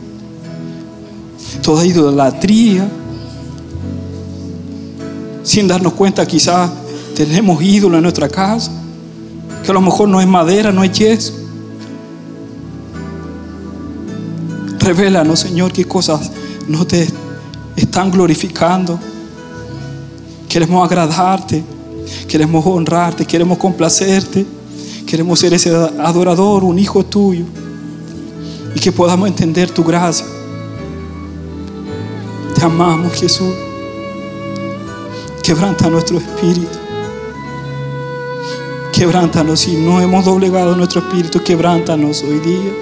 toda 1.67 1.85
idolatría. 1.85 2.88
Sin 5.42 5.67
darnos 5.67 5.94
cuenta, 5.94 6.25
quizás 6.25 6.71
tenemos 7.17 7.60
ídolo 7.60 7.96
en 7.96 8.04
nuestra 8.04 8.29
casa, 8.29 8.71
que 9.64 9.73
a 9.73 9.75
lo 9.75 9.81
mejor 9.81 10.08
no 10.08 10.21
es 10.21 10.29
madera, 10.29 10.71
no 10.71 10.85
es 10.85 10.92
yeso. 10.92 11.33
Revélanos, 14.79 15.40
Señor, 15.40 15.73
qué 15.73 15.85
cosas 15.85 16.31
no 16.69 16.87
te 16.87 17.08
están 17.75 18.12
glorificando. 18.12 19.00
Queremos 20.48 20.88
agradarte, 20.88 21.64
queremos 22.29 22.64
honrarte, 22.64 23.27
queremos 23.27 23.58
complacerte, 23.58 24.46
queremos 25.04 25.40
ser 25.40 25.52
ese 25.52 25.75
adorador, 25.75 26.62
un 26.62 26.79
hijo 26.79 27.04
tuyo, 27.04 27.44
y 28.73 28.79
que 28.79 28.92
podamos 28.92 29.27
entender 29.27 29.69
tu 29.73 29.83
gracia 29.83 30.36
te 32.57 32.65
amamos, 32.65 33.13
Jesús. 33.13 33.54
Quebranta 35.42 35.88
nuestro 35.88 36.19
espíritu. 36.19 36.79
Quebrántanos 38.92 39.61
si 39.61 39.77
no 39.77 40.00
hemos 40.00 40.25
doblegado 40.25 40.75
nuestro 40.75 41.00
espíritu. 41.00 41.42
Quebrántanos 41.44 42.23
hoy 42.23 42.40
día. 42.40 42.73